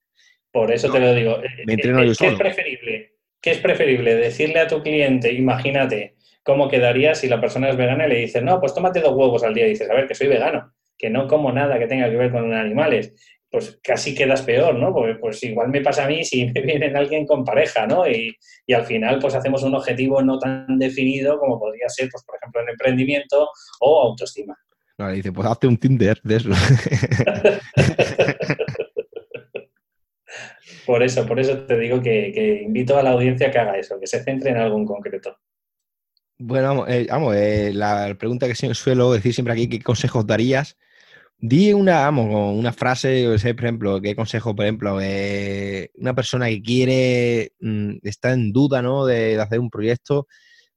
[0.56, 1.36] Por eso te lo digo.
[1.66, 3.12] ¿Qué es preferible?
[3.42, 4.14] ¿Qué es preferible?
[4.14, 8.42] Decirle a tu cliente, imagínate, cómo quedaría si la persona es vegana y le dices,
[8.42, 11.10] no, pues tómate dos huevos al día y dices, a ver, que soy vegano, que
[11.10, 13.12] no como nada que tenga que ver con animales.
[13.50, 14.94] Pues casi quedas peor, ¿no?
[14.94, 18.10] Porque pues igual me pasa a mí si me viene alguien con pareja, ¿no?
[18.10, 18.34] Y,
[18.74, 22.62] al final pues hacemos un objetivo no tan definido como podría ser, pues por ejemplo,
[22.62, 23.50] en emprendimiento
[23.80, 24.56] o autoestima.
[24.96, 26.48] No, le dice, pues hazte un Tinder de eso.
[30.84, 34.06] Por eso, por eso te digo que, invito a la audiencia que haga eso, que
[34.06, 35.36] se centre en algo en concreto.
[36.38, 40.76] Bueno, vamos, eh, eh, la pregunta que suelo decir siempre aquí, ¿qué consejos darías?
[41.38, 46.62] Di una, vamos, una frase, por ejemplo, ¿qué consejo, por ejemplo, eh, una persona que
[46.62, 49.06] quiere, mm, está en duda, ¿no?
[49.06, 50.26] De, hacer un proyecto,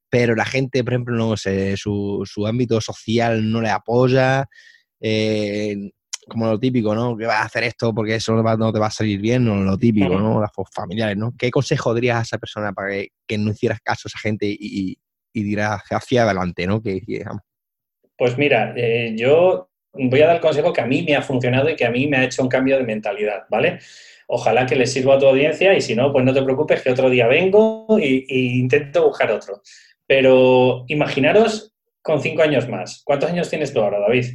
[0.09, 4.47] pero la gente, por ejemplo, no sé, su, su ámbito social no le apoya,
[6.29, 7.17] como lo típico, ¿no?
[7.17, 9.77] Que vas a hacer esto porque eso no te va a salir bien, o lo
[9.77, 10.39] típico, ¿no?
[10.39, 11.33] Las familiares, ¿no?
[11.37, 12.91] ¿Qué consejo darías a esa persona para
[13.27, 14.97] que, no hicieras caso a esa gente y,
[15.33, 16.81] y dirás hacia adelante, ¿no?
[16.81, 17.01] Que,
[18.17, 21.69] Pues mira, eh, yo voy a dar el consejo que a mí me ha funcionado
[21.69, 23.79] y que a mí me ha hecho un cambio de mentalidad, ¿vale?
[24.27, 26.91] Ojalá que le sirva a tu audiencia y si no, pues no te preocupes que
[26.91, 29.61] otro día vengo e intento buscar otro.
[30.05, 33.01] Pero imaginaros con cinco años más.
[33.03, 34.25] ¿Cuántos años tienes tú ahora, David?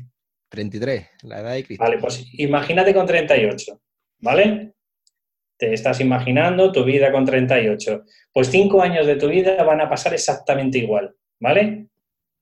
[0.55, 1.85] 33, la edad de Cristo.
[1.85, 3.81] Vale, pues imagínate con 38,
[4.21, 4.75] ¿vale?
[5.59, 8.05] Te estás imaginando tu vida con 38.
[8.33, 11.89] Pues cinco años de tu vida van a pasar exactamente igual, ¿vale?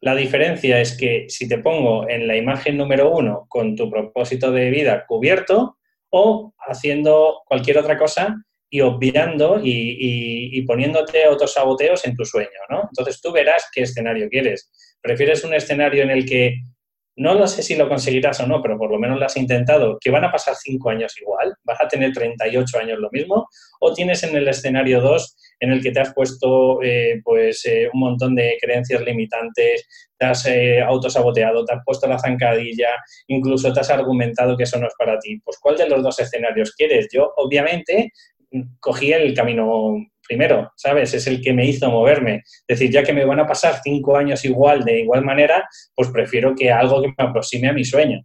[0.01, 4.51] La diferencia es que si te pongo en la imagen número uno con tu propósito
[4.51, 5.79] de vida cubierto
[6.11, 8.37] o haciendo cualquier otra cosa
[8.69, 12.89] y obviando y, y, poniéndote otros saboteos en tu sueño, ¿no?
[12.89, 14.71] Entonces tú verás qué escenario quieres.
[15.01, 16.57] ¿Prefieres un escenario en el que
[17.23, 19.97] no lo sé si lo conseguirás o no, pero por lo menos lo has intentado,
[20.01, 23.49] que van a pasar cinco años igual, vas a tener 38 años lo mismo,
[23.79, 27.89] o tienes en el escenario 2 en el que te has puesto eh, pues eh,
[27.93, 29.87] un montón de creencias limitantes,
[30.19, 32.91] te has eh, autosaboteado, te has puesto la zancadilla,
[33.29, 35.41] incluso te has argumentado que eso no es para ti.
[35.45, 37.07] Pues ¿cuál de los dos escenarios quieres?
[37.13, 38.11] Yo obviamente
[38.81, 39.95] cogí el camino
[40.33, 41.13] primero, ¿sabes?
[41.13, 42.43] Es el que me hizo moverme.
[42.67, 46.09] Es decir, ya que me van a pasar cinco años igual, de igual manera, pues
[46.09, 48.23] prefiero que algo que me aproxime a mi sueño.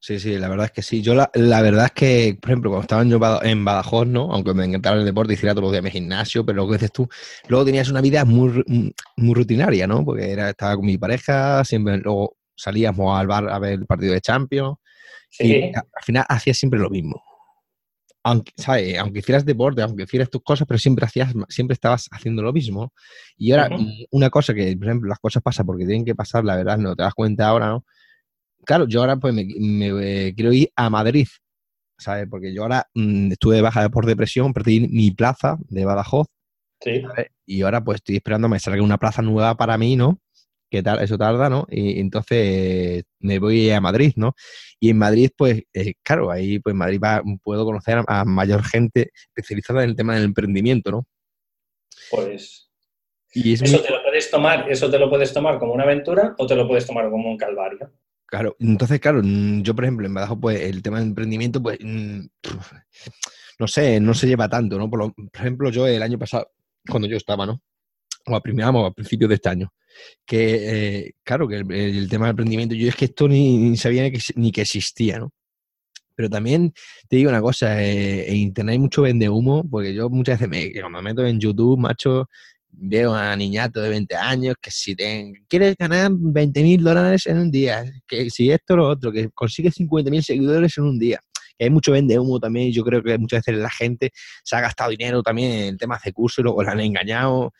[0.00, 1.02] Sí, sí, la verdad es que sí.
[1.02, 4.32] Yo la, verdad es que, por ejemplo, cuando estaba yo en Badajoz, ¿no?
[4.32, 6.90] Aunque me encantaba el deporte, hiciera todos los días mi gimnasio, pero lo que dices
[6.90, 7.06] tú,
[7.48, 8.64] luego tenías una vida muy,
[9.16, 10.02] muy rutinaria, ¿no?
[10.06, 14.14] Porque era, estaba con mi pareja, siempre luego salíamos al bar a ver el partido
[14.14, 14.78] de Champions.
[15.38, 17.22] Y al final hacía siempre lo mismo
[18.24, 18.98] aunque, ¿sabes?
[18.98, 22.92] aunque hicieras deporte, aunque hicieras tus cosas, pero siempre hacías, siempre estabas haciendo lo mismo.
[23.36, 23.76] Y ahora,
[24.10, 26.94] una cosa que, por ejemplo, las cosas pasan porque tienen que pasar, la verdad, no
[26.94, 27.84] te das cuenta ahora, ¿no?
[28.64, 31.26] Claro, yo ahora pues me, eh, quiero ir a Madrid,
[31.98, 32.28] ¿sabes?
[32.30, 36.28] Porque yo ahora mm, estuve de baja por depresión, perdí mi plaza de Badajoz.
[36.80, 37.02] Sí.
[37.46, 40.20] Y ahora pues estoy esperando a que me salga una plaza nueva para mí, ¿no?
[40.72, 41.66] Que tal, eso tarda, ¿no?
[41.70, 44.34] Y entonces me voy a Madrid, ¿no?
[44.80, 47.00] Y en Madrid, pues, eh, claro, ahí pues en Madrid
[47.42, 51.06] puedo conocer a, mayor gente especializada en el tema del emprendimiento, ¿no?
[52.10, 52.70] Pues
[53.34, 56.46] y eso te lo puedes tomar, eso te lo puedes tomar como una aventura o
[56.46, 57.92] te lo puedes tomar como un calvario.
[58.24, 61.78] Claro, entonces, claro, mm, yo, por ejemplo, en Badajoz, pues el tema del emprendimiento, pues,
[61.82, 62.20] mm,
[63.58, 64.88] no sé, no se lleva tanto, ¿no?
[64.88, 66.50] Por, ejemplo, yo el año pasado,
[66.88, 67.60] cuando yo estaba, ¿no?
[68.26, 69.70] O a, primero, a principios de este año,
[70.26, 74.52] que, eh, claro, que el, tema del emprendimiento, yo es que esto ni, sabía ni
[74.52, 75.32] que, existía, ¿no?
[76.14, 76.72] Pero también
[77.08, 80.48] te digo una cosa, eh, en internet hay mucho vende humo, porque yo muchas veces
[80.48, 82.28] me, cuando me meto en YouTube, macho,
[82.72, 87.38] veo a niñatos de 20 años que si te, quieres ganar 20 mil dólares en
[87.38, 91.20] un día, que si esto lo otro, que consigues 50 mil seguidores en un día,
[91.58, 94.10] que hay mucho vende humo también, yo creo que muchas veces la gente
[94.42, 97.52] se ha gastado dinero también en temas de curso y luego la han engañado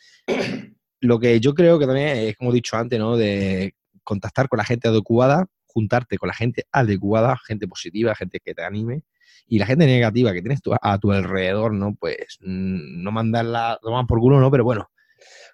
[1.03, 3.17] lo que yo creo que también es, como he dicho antes, ¿no?
[3.17, 3.75] De
[4.05, 8.63] contactar con la gente adecuada, juntarte con la gente adecuada, gente positiva, gente que te
[8.63, 9.03] anime.
[9.49, 11.97] Y la gente negativa que tienes a tu alrededor, ¿no?
[11.99, 14.51] Pues mm, no mandarla, toman por culo, ¿no?
[14.51, 14.91] Pero bueno,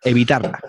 [0.05, 0.61] evitarla.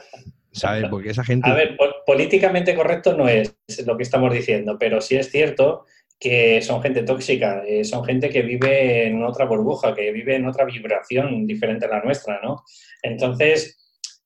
[0.51, 0.85] ¿Sabes?
[0.89, 1.49] Porque esa gente.
[1.49, 3.53] A ver, políticamente correcto no es
[3.85, 5.85] lo que estamos diciendo, pero sí es cierto
[6.19, 10.47] que son gente tóxica, eh, son gente que vive en otra burbuja, que vive en
[10.47, 12.63] otra vibración diferente a la nuestra, ¿no?
[13.03, 13.79] Entonces,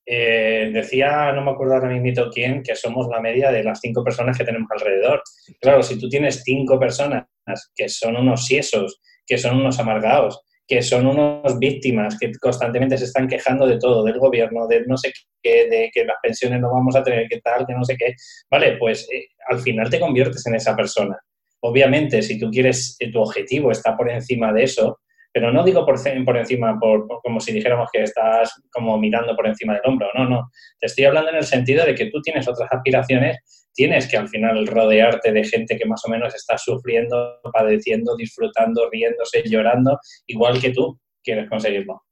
[0.05, 4.03] eh, decía, no me acuerdo ahora mismo quién, que somos la media de las cinco
[4.03, 5.21] personas que tenemos alrededor.
[5.61, 7.25] Claro, si tú tienes cinco personas
[7.75, 13.05] que son unos siesos, que son unos amargados, que son unos víctimas, que constantemente se
[13.05, 16.71] están quejando de todo, del gobierno, de no sé qué, de que las pensiones no
[16.71, 18.15] vamos a tener, que tal, que no sé qué,
[18.49, 21.17] vale, pues eh, al final te conviertes en esa persona.
[21.61, 24.99] Obviamente, si tú quieres, tu objetivo está por encima de eso,
[25.33, 29.47] pero no digo por, por encima, por, como si dijéramos que estás como mirando por
[29.47, 30.51] encima del hombro, no, no.
[30.79, 34.29] Te estoy hablando en el sentido de que tú tienes otras aspiraciones, tienes que al
[34.29, 40.61] final rodearte de gente que más o menos está sufriendo, padeciendo, disfrutando, riéndose, llorando, igual
[40.61, 42.03] que tú quieres conseguirlo.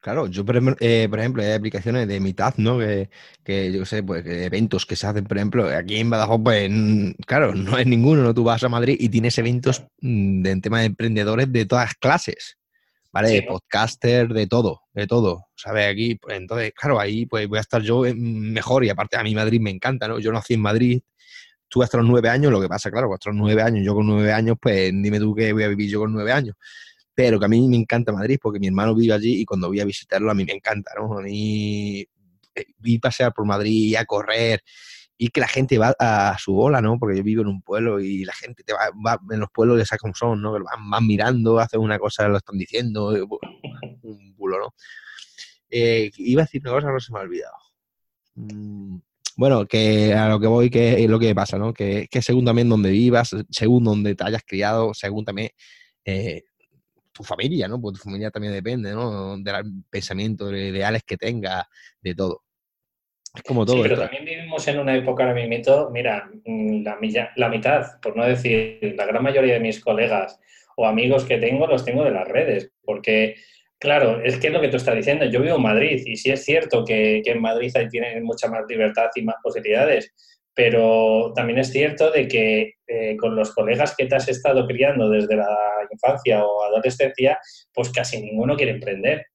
[0.00, 2.78] Claro, yo por, eh, ejemplo, hay aplicaciones de mitad, ¿no?
[2.78, 3.08] Que,
[3.44, 6.68] que yo sé, pues eventos que se hacen, por ejemplo, aquí en Badajoz, pues
[7.24, 8.34] claro, no es ninguno, ¿no?
[8.34, 12.56] Tú vas a Madrid y tienes eventos mm, de, tema de emprendedores de todas clases.
[13.12, 13.42] ¿Vale?
[13.42, 15.90] Podcaster, de todo, de todo, ¿sabes?
[15.90, 19.34] Aquí, pues entonces, claro, ahí pues voy a estar yo mejor y aparte a mí
[19.34, 20.18] Madrid me encanta, ¿no?
[20.18, 21.00] Yo nací en Madrid,
[21.68, 24.06] tuve hasta los nueve años, lo que pasa, claro, hasta los nueve años, yo con
[24.06, 26.56] nueve años, pues dime tú qué voy a vivir yo con nueve años.
[27.14, 29.80] Pero que a mí me encanta Madrid porque mi hermano vive allí y cuando voy
[29.80, 31.18] a visitarlo a mí me encanta, ¿no?
[31.18, 32.00] A mí
[32.54, 34.62] eh, vi pasear por Madrid, a correr,
[35.22, 36.98] y que la gente va a su bola, ¿no?
[36.98, 38.90] Porque yo vivo en un pueblo y la gente te va,
[39.30, 40.52] en los pueblos ya cómo son, ¿no?
[40.52, 43.10] Van, mirando, hacen una cosa, lo están diciendo,
[44.02, 44.74] un bulo, ¿no?
[45.70, 47.54] Eh, iba a decir una cosa, no se me ha olvidado.
[48.34, 48.96] mm,
[49.36, 51.72] bueno, que a lo que voy, que es lo que pasa, ¿no?
[51.72, 55.50] Que, que según también donde vivas, según donde te hayas criado, según también
[56.04, 56.42] eh,
[57.12, 57.80] tu familia, ¿no?
[57.80, 59.38] Porque tu familia también depende, ¿no?
[59.38, 61.64] Del pensamiento, de ideales que tengas,
[62.00, 62.42] de todo.
[63.34, 63.76] Es como todo.
[63.76, 66.98] Sí, pero también vivimos en una época ahora mismo, mira, mm, la,
[67.36, 70.38] la mitad, por no decir la gran mayoría de mis colegas
[70.76, 73.36] o amigos que tengo, los tengo de las redes, porque
[73.82, 75.24] Claro, es que es lo que tú estás diciendo.
[75.24, 78.62] Yo vivo en Madrid y sí es cierto que, en Madrid ahí tienen mucha más
[78.68, 80.14] libertad y más posibilidades,
[80.54, 85.10] pero también es cierto de que eh, con los colegas que te has estado criando
[85.10, 85.58] desde la
[85.90, 87.40] infancia o adolescencia,
[87.74, 89.26] pues casi ninguno quiere emprender.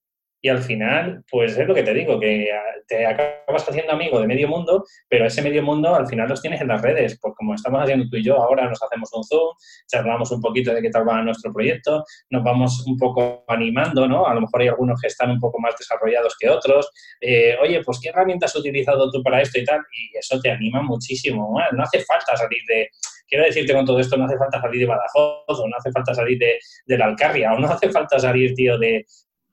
[0.41, 4.19] Y al final, pues es lo que te digo, que ah, te acabas haciendo amigo
[4.19, 7.33] de medio mundo, pero ese medio mundo al final los tienes en las redes, pues
[7.35, 9.55] como estamos haciendo tú y yo, ahora nos hacemos un Zoom,
[9.87, 14.27] charlamos un poquito de qué tal va nuestro proyecto, nos vamos un poco animando, ¿no?
[14.27, 16.89] A lo mejor hay algunos que están un poco más desarrollados que otros.
[17.19, 19.79] Eh, Oye, pues ¿qué herramientas has utilizado tú para esto y tal?
[19.91, 21.59] Y eso te anima muchísimo.
[21.71, 22.89] no hace falta salir de,
[23.27, 26.13] quiero decirte con todo esto, no hace falta salir de Badajoz, o no hace falta
[26.13, 29.05] salir de, de la Alcarria, o no hace falta salir, tío, de,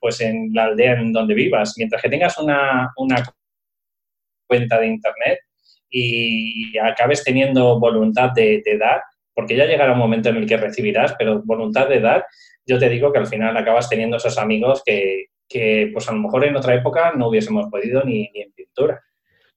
[0.05, 1.73] pues en la aldea en donde vivas.
[1.79, 2.93] Mientras que tengas una,
[4.47, 5.39] cuenta de Internet
[5.89, 9.01] y acabes teniendo voluntad de, dar,
[9.33, 12.27] porque ya llegará un momento en el que recibirás, pero voluntad de dar,
[12.67, 16.45] yo te digo que al final acabas teniendo esos amigos que, pues a lo mejor
[16.45, 19.01] en otra época no hubiésemos podido ni, ni en pintura.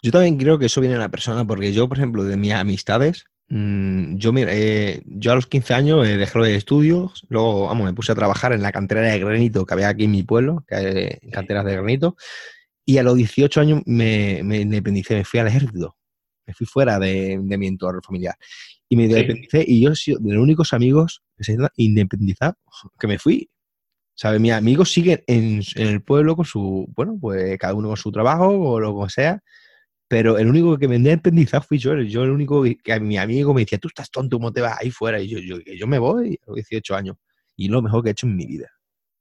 [0.01, 2.53] Yo también creo que eso viene de la persona, porque yo, por ejemplo, de mis
[2.53, 7.67] amistades, Mm, yo, mira, eh, yo a los 15 años eh, dejé los estudios, luego,
[7.67, 10.23] vamos, me puse a trabajar en la cantera de granito que había aquí en mi
[10.23, 12.17] pueblo, que hay canteras de granito,
[12.85, 15.97] y a los 18 años me, me independicé, me fui al ejército,
[16.45, 18.35] me fui fuera de, mi entorno familiar.
[18.89, 22.55] Y me independicé y yo soy de los únicos amigos que se independizar
[22.99, 23.49] que me fui.
[24.15, 24.41] ¿Sabes?
[24.41, 28.11] Mis amigos siguen en, en, el pueblo con su, bueno, pues cada uno con su
[28.11, 29.43] trabajo o lo que sea,
[30.07, 31.95] pero el único que me independizado fui yo.
[32.01, 34.77] Yo el único que a mi amigo me decía, tú estás tonto, ¿cómo te vas
[34.79, 35.19] ahí fuera?
[35.19, 37.17] Y yo, yo, yo me voy a los 18 años.
[37.55, 38.69] Y lo mejor que he hecho en mi vida.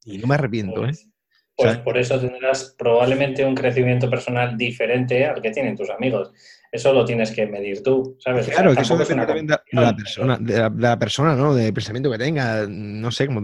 [0.04, 0.92] Y no me arrepiento, ¿eh?
[0.92, 1.08] Pues,
[1.56, 6.30] pues por eso tendrás probablemente un crecimiento personal diferente al que tienen tus amigos.
[6.70, 8.46] Eso lo tienes que medir tú, ¿sabes?
[8.48, 11.54] Claro, que eso depende también de, la persona, de la, persona, ¿no?
[11.54, 13.40] Del pensamiento que tenga, no sé, como,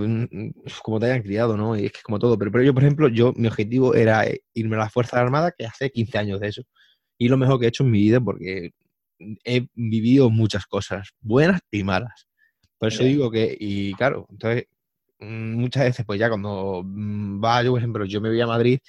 [0.82, 1.76] como te hayan criado, ¿no?
[1.76, 2.38] Y es que como todo.
[2.38, 5.64] Pero, pero yo, por ejemplo, yo, mi objetivo era irme a la Fuerza Armada, que
[5.64, 6.62] hace 15 años de eso
[7.22, 8.72] y lo mejor que he hecho en mi vida porque
[9.44, 12.26] he vivido muchas cosas, buenas y malas.
[12.78, 14.64] Por eso digo que, y claro, entonces
[15.20, 18.46] mm, muchas veces, pues ya cuando mm, va, yo por ejemplo, yo me voy a
[18.48, 18.80] Madrid,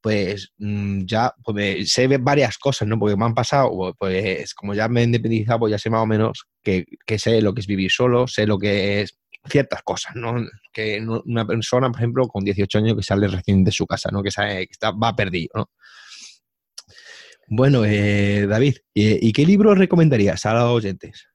[0.00, 2.98] pues mm, ya pues sé varias cosas, ¿no?
[2.98, 6.06] Porque me han pasado, pues como ya me he independizado, pues ya sé más o
[6.06, 10.16] menos que, que sé lo que es vivir solo, sé lo que es ciertas cosas,
[10.16, 10.42] ¿no?
[10.72, 14.22] Que una persona, por ejemplo, con 18 años que sale recién de su casa, ¿no?
[14.22, 15.70] Que, sabe, que está, va perdido, ¿no?
[17.48, 21.28] Bueno, eh, David, ¿y qué libro recomendarías a los oyentes?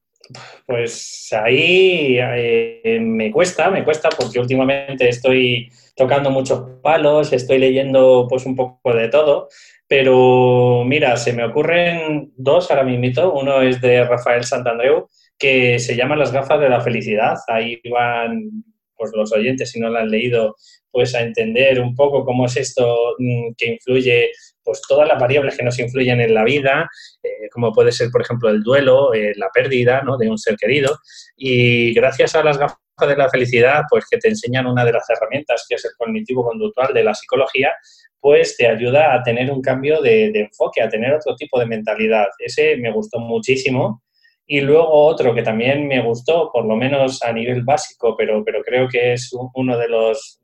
[0.66, 8.28] Pues ahí eh, me cuesta, me cuesta porque últimamente estoy tocando muchos palos, estoy leyendo
[8.30, 9.50] pues un poco de todo,
[9.88, 13.34] pero mira, se me ocurren dos ahora mismo.
[13.34, 17.36] Uno es de Rafael Santandreu, que se llama Las gafas de la felicidad.
[17.48, 18.50] Ahí van
[18.96, 20.56] pues los oyentes, si no lo han leído,
[20.90, 24.32] pues a entender un poco cómo es esto mm, que influye
[24.64, 26.90] pues todas las variables que nos influyen en la vida,
[27.22, 30.18] eh, como puede ser, por ejemplo, el duelo, eh, la pérdida ¿no?
[30.18, 30.98] de un ser querido.
[31.36, 35.10] Y gracias a las gafas de la felicidad, pues que te enseñan una de las
[35.10, 37.74] herramientas, que es el cognitivo conductual de la psicología,
[38.20, 42.28] pues te ayuda a tener un cambio de, enfoque, a tener otro tipo de mentalidad.
[42.40, 44.02] Ese me gustó muchísimo.
[44.46, 48.62] Y luego otro que también me gustó, por lo menos a nivel básico, pero, pero
[48.62, 50.42] creo que es uno de los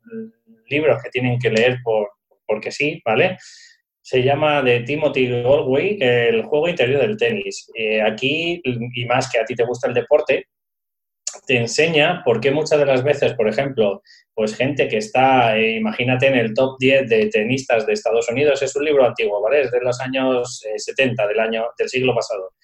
[0.68, 2.08] libros que tienen que leer por,
[2.46, 3.38] porque sí, ¿vale?
[4.10, 7.70] Se llama de Timothy Galway, el juego interior del tenis.
[7.76, 10.48] Eh, aquí, y más que a ti te gusta el deporte,
[11.46, 14.02] te enseña por qué muchas de las veces, por ejemplo,
[14.34, 18.60] pues gente que está, eh, imagínate, en el top 10 de tenistas de Estados Unidos,
[18.62, 19.60] es un libro antiguo, ¿vale?
[19.60, 22.54] Es de los años 70, eh, del, año, del siglo pasado.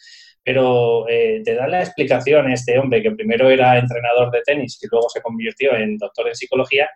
[0.42, 5.08] Pero te da la explicación este hombre que primero era entrenador de tenis y luego
[5.08, 6.88] se convirtió en doctor en psicología,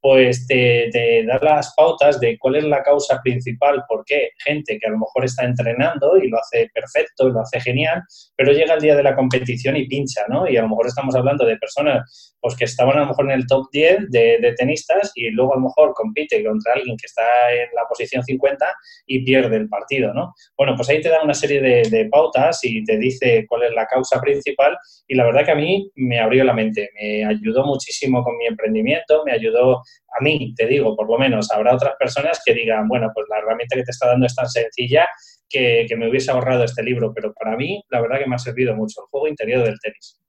[0.00, 0.90] pues te,
[1.26, 4.98] da las pautas de cuál es la causa principal, por qué gente que a lo
[4.98, 8.02] mejor está entrenando y lo hace perfecto y lo hace genial,
[8.36, 10.48] pero llega el día de la competición y pincha, ¿no?
[10.48, 13.32] Y a lo mejor estamos hablando de personas pues, que estaban a lo mejor en
[13.32, 17.22] el top 10 de, tenistas y luego a lo mejor compite contra alguien que está
[17.52, 18.66] en la posición 50
[19.06, 20.34] y pierde el partido, ¿no?
[20.56, 23.72] Bueno, pues ahí te da una serie de, de pautas y te dice cuál es
[23.72, 24.76] la causa principal
[25.06, 28.46] y la verdad que a mí me abrió la mente, me ayudó muchísimo con mi
[28.46, 29.82] emprendimiento, me ayudó
[30.18, 33.38] a mí, te digo, por lo menos, habrá otras personas que digan, bueno, pues la
[33.38, 35.08] herramienta que te está dando es tan sencilla
[35.48, 38.38] que, que me hubiese ahorrado este libro, pero para mí la verdad que me ha
[38.38, 40.20] servido mucho, el juego interior del tenis.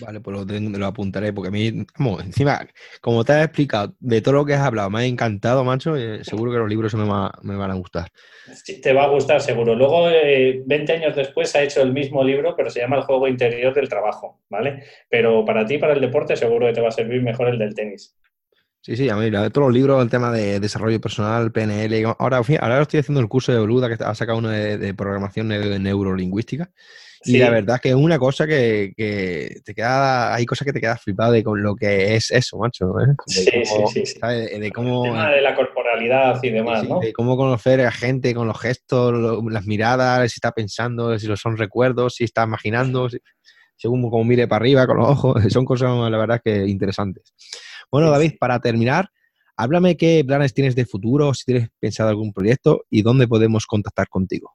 [0.00, 0.44] Vale, pues lo,
[0.78, 2.66] lo, apuntaré, porque a mí, vamos, encima,
[3.00, 6.24] como te has explicado, de todo lo que has hablado, me ha encantado, macho, y
[6.24, 7.04] seguro que los libros me,
[7.42, 8.08] me van a gustar.
[8.52, 9.74] Sí, te va a gustar, seguro.
[9.74, 13.28] Luego, eh, 20 años después, ha hecho el mismo libro, pero se llama El juego
[13.28, 14.84] interior del trabajo, ¿vale?
[15.08, 17.74] Pero para ti, para el deporte, seguro que te va a servir mejor el del
[17.74, 18.16] tenis.
[18.84, 22.04] Sí, sí, a mí, todos los libros, el tema de desarrollo personal, PNL.
[22.18, 25.48] Ahora, ahora estoy haciendo el curso de Boluda, que ha sacado uno de, de programación
[25.48, 26.70] neurolingüística.
[27.24, 28.92] Y la verdad es que es una cosa que,
[29.64, 33.00] te queda, hay cosas que te quedas flipado de con lo que es eso, macho.
[33.00, 33.14] ¿eh?
[33.26, 34.20] sí, sí, sí,
[34.58, 37.00] De, cómo, El tema de la corporalidad y demás, ¿no?
[37.00, 41.38] De cómo conocer a gente con los gestos, las miradas, si está pensando, si lo
[41.38, 43.08] son recuerdos, si está imaginando,
[43.76, 47.32] según como mire para arriba con los ojos, son cosas, la verdad, que interesantes.
[47.90, 49.08] Bueno, David, para terminar,
[49.56, 54.08] háblame qué planes tienes de futuro, si tienes pensado algún proyecto y dónde podemos contactar
[54.08, 54.52] contigo.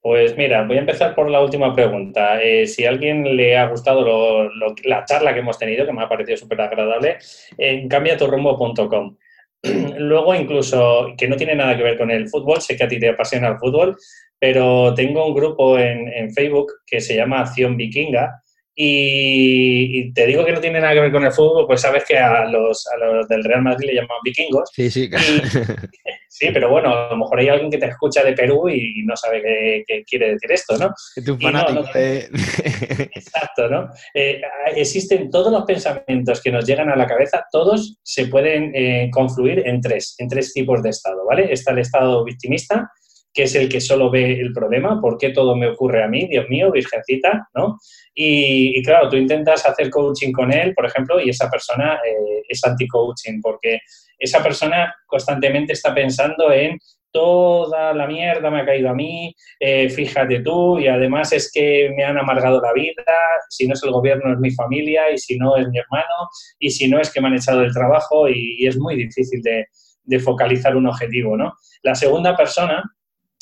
[0.00, 2.40] Pues mira, voy a empezar por la última pregunta.
[2.40, 4.48] Eh, si a alguien le ha gustado
[4.84, 7.18] la charla que hemos tenido, que me ha parecido súper agradable,
[7.58, 9.16] en cambiaturrumbo.com.
[9.98, 13.00] Luego, incluso, que no tiene nada que ver con el fútbol, sé que a ti
[13.00, 13.96] te apasiona el fútbol,
[14.38, 18.42] pero tengo un grupo en, en Facebook que se llama Acción Vikinga,
[18.78, 22.18] y, te digo que no tiene nada que ver con el fútbol, pues sabes que
[22.18, 24.70] a los, a los del Real Madrid le llaman vikingos.
[24.70, 25.08] Sí, sí,
[26.28, 29.16] sí, pero bueno, a lo mejor hay alguien que te escucha de Perú y no
[29.16, 29.42] sabe
[29.86, 30.92] qué, quiere decir esto, ¿no?
[31.16, 33.88] Es un fanático Exacto, ¿no?
[34.12, 34.42] Eh,
[34.74, 39.66] existen todos los pensamientos que nos llegan a la cabeza, todos se pueden eh, confluir
[39.66, 41.50] en tres, en tres tipos de estado, ¿vale?
[41.50, 42.90] Está el estado victimista,
[43.36, 46.26] que es el que solo ve el problema, ¿por qué todo me ocurre a mí?
[46.26, 47.78] Dios mío, virgencita, ¿no?
[48.14, 52.64] Y, claro, tú intentas hacer coaching con él, por ejemplo, y esa persona eh, es
[52.64, 53.80] anti-coaching, porque
[54.18, 56.78] esa persona constantemente está pensando en
[57.12, 61.90] toda la mierda me ha caído a mí, eh, fíjate tú, y además es que
[61.94, 63.04] me han amargado la vida,
[63.50, 66.28] si no es el gobierno es mi familia, y si no es mi hermano,
[66.58, 69.66] y si no es que me han echado del trabajo, y, es muy difícil de,
[70.04, 71.54] de, focalizar un objetivo, ¿no?
[71.82, 72.82] La segunda persona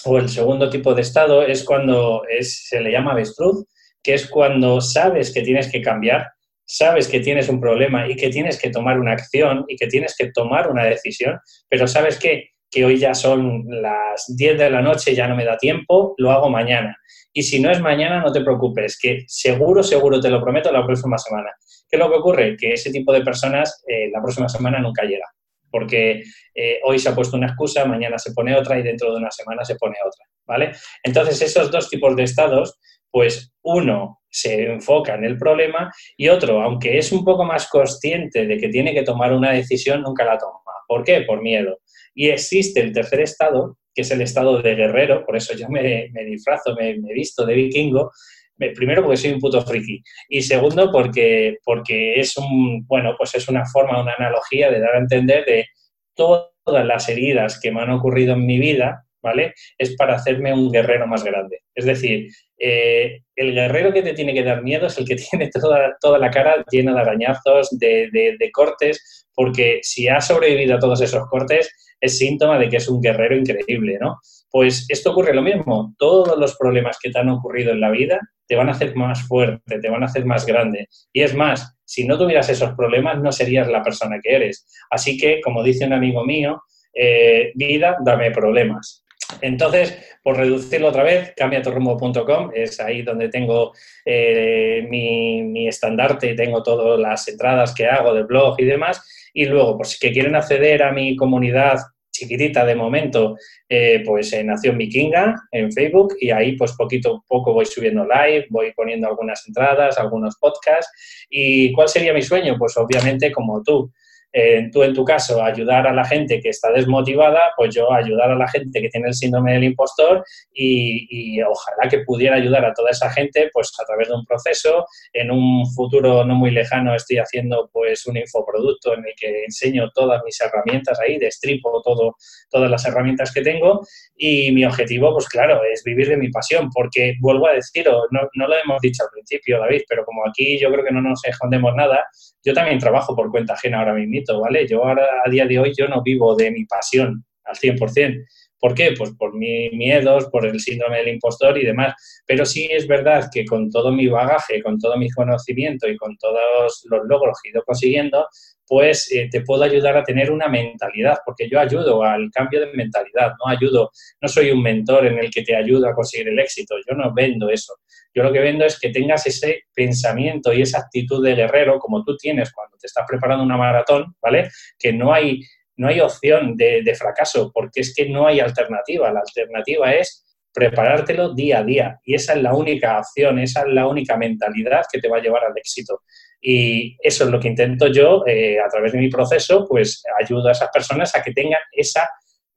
[0.04, 3.66] o el segundo tipo de estado es cuando se le llama avestruz,
[4.02, 6.28] que es cuando sabes que tienes que cambiar,
[6.66, 10.14] sabes que tienes un problema y que tienes que tomar una acción y que tienes
[10.16, 11.38] que tomar una decisión,
[11.68, 15.44] pero sabes que, que hoy ya son las 10 de la noche, ya no me
[15.44, 16.96] da tiempo, lo hago mañana.
[17.32, 20.86] Y si no es mañana, no te preocupes, que seguro, seguro, te lo prometo, la
[20.86, 21.50] próxima semana.
[21.88, 22.56] ¿Qué es lo que ocurre?
[22.56, 25.26] Que ese tipo de personas eh, la próxima semana nunca llega
[25.74, 26.22] porque
[26.54, 29.30] eh, hoy se ha puesto una excusa, mañana se pone otra y dentro de una
[29.32, 30.70] semana se pone otra, ¿vale?
[31.02, 32.78] Entonces, esos dos tipos de estados,
[33.10, 38.46] pues uno se enfoca en el problema y otro, aunque es un poco más consciente
[38.46, 40.60] de que tiene que tomar una decisión, nunca la toma.
[40.86, 41.22] ¿Por qué?
[41.22, 41.80] Por miedo.
[42.14, 46.08] Y existe el tercer estado, que es el estado de guerrero, por eso yo me,
[46.24, 48.12] disfrazo, me, me visto de vikingo,
[48.56, 53.48] primero porque soy un puto friki y segundo porque, porque es un, bueno, pues es
[53.48, 55.66] una forma, una analogía de dar a entender de
[56.14, 59.54] todas las heridas que me han ocurrido en mi vida, ¿vale?
[59.78, 61.60] Es para hacerme un guerrero más grande.
[61.74, 62.28] Es decir,
[62.58, 66.18] eh, el guerrero que te tiene que dar miedo es el que tiene toda, toda
[66.18, 71.28] la cara llena de arañazos, de, de cortes, porque si ha sobrevivido a todos esos
[71.28, 71.68] cortes,
[72.00, 74.18] es síntoma de que es un guerrero increíble, ¿no?
[74.54, 75.96] Pues esto ocurre lo mismo.
[75.98, 79.26] Todos los problemas que te han ocurrido en la vida te van a hacer más
[79.26, 80.86] fuerte, te van a hacer más grande.
[81.12, 84.64] Y es más, si no tuvieras esos problemas, no serías la persona que eres.
[84.90, 86.62] Así que, como dice un amigo mío,
[86.94, 89.04] eh, vida, dame problemas.
[89.40, 93.72] Entonces, por reducirlo otra vez, cambiatorrumbo.com es ahí donde tengo
[94.04, 99.04] eh, mi, mi, estandarte, tengo todas las entradas que hago de blog y demás.
[99.32, 101.78] Y luego, pues que quieren acceder a mi comunidad
[102.14, 103.36] chiquitita de momento,
[103.68, 108.04] eh, pues en Nación Vikinga, en Facebook, y ahí pues poquito a poco voy subiendo
[108.04, 111.26] live, voy poniendo algunas entradas, algunos podcasts.
[111.28, 112.56] ¿Y cuál sería mi sueño?
[112.58, 113.92] Pues obviamente como tú,
[114.36, 118.32] eh, tú en tu caso ayudar a la gente que está desmotivada, pues yo ayudar
[118.32, 122.74] a la gente que tiene el síndrome del impostor y, ojalá que pudiera ayudar a
[122.74, 124.86] toda esa gente pues a través de un proceso.
[125.12, 129.90] En un futuro no muy lejano estoy haciendo pues un infoproducto en el que enseño
[129.94, 132.16] todas mis herramientas ahí, destripo todo,
[132.50, 133.86] todas las herramientas que tengo
[134.16, 138.22] y mi objetivo pues claro es vivir de mi pasión porque vuelvo a decirlo, no,
[138.34, 141.24] no lo hemos dicho al principio David, pero como aquí yo creo que no nos
[141.24, 142.04] escondemos nada,
[142.44, 144.66] yo también trabajo por cuenta ajena ahora mismo, ¿vale?
[144.68, 148.24] Yo ahora, a día de hoy, yo no vivo de mi pasión al 100%.
[148.58, 148.94] ¿Por qué?
[148.96, 152.22] Pues por mis miedos, por el síndrome del impostor y demás.
[152.26, 156.16] Pero sí es verdad que con todo mi bagaje, con todo mi conocimiento y con
[156.16, 158.26] todos los logros que he ido consiguiendo,
[158.66, 162.72] pues eh, te puedo ayudar a tener una mentalidad, porque yo ayudo al cambio de
[162.72, 163.90] mentalidad, no ayudo,
[164.20, 167.12] no soy un mentor en el que te ayudo a conseguir el éxito, yo no
[167.12, 167.74] vendo eso.
[168.14, 172.04] Yo lo que vendo es que tengas ese pensamiento y esa actitud de guerrero como
[172.04, 174.50] tú tienes cuando te estás preparando una maratón, ¿vale?
[174.78, 175.40] Que no hay,
[175.76, 179.12] no hay opción de, fracaso, porque es que no hay alternativa.
[179.12, 182.00] La alternativa es preparártelo día a día.
[182.04, 185.22] Y esa es la única opción, esa es la única mentalidad que te va a
[185.22, 186.02] llevar al éxito.
[186.40, 190.48] Y eso es lo que intento yo, eh, a través de mi proceso, pues ayudo
[190.48, 192.08] a esas personas a que tengan esa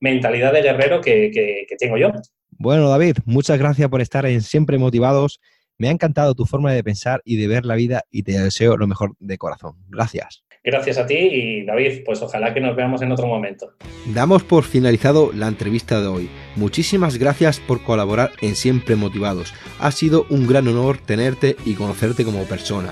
[0.01, 2.11] mentalidad de guerrero que tengo yo.
[2.59, 5.39] Bueno, David, muchas gracias por estar en Siempre Motivados.
[5.77, 8.77] Me ha encantado tu forma de pensar y de ver la vida y te deseo
[8.77, 9.75] lo mejor de corazón.
[9.89, 10.43] Gracias.
[10.63, 13.73] Gracias a ti y David, pues ojalá que nos veamos en otro momento.
[14.07, 16.29] Damos por finalizado la entrevista de hoy.
[16.55, 19.53] Muchísimas gracias por colaborar en Siempre Motivados.
[19.79, 22.91] Ha sido un gran honor tenerte y conocerte como persona.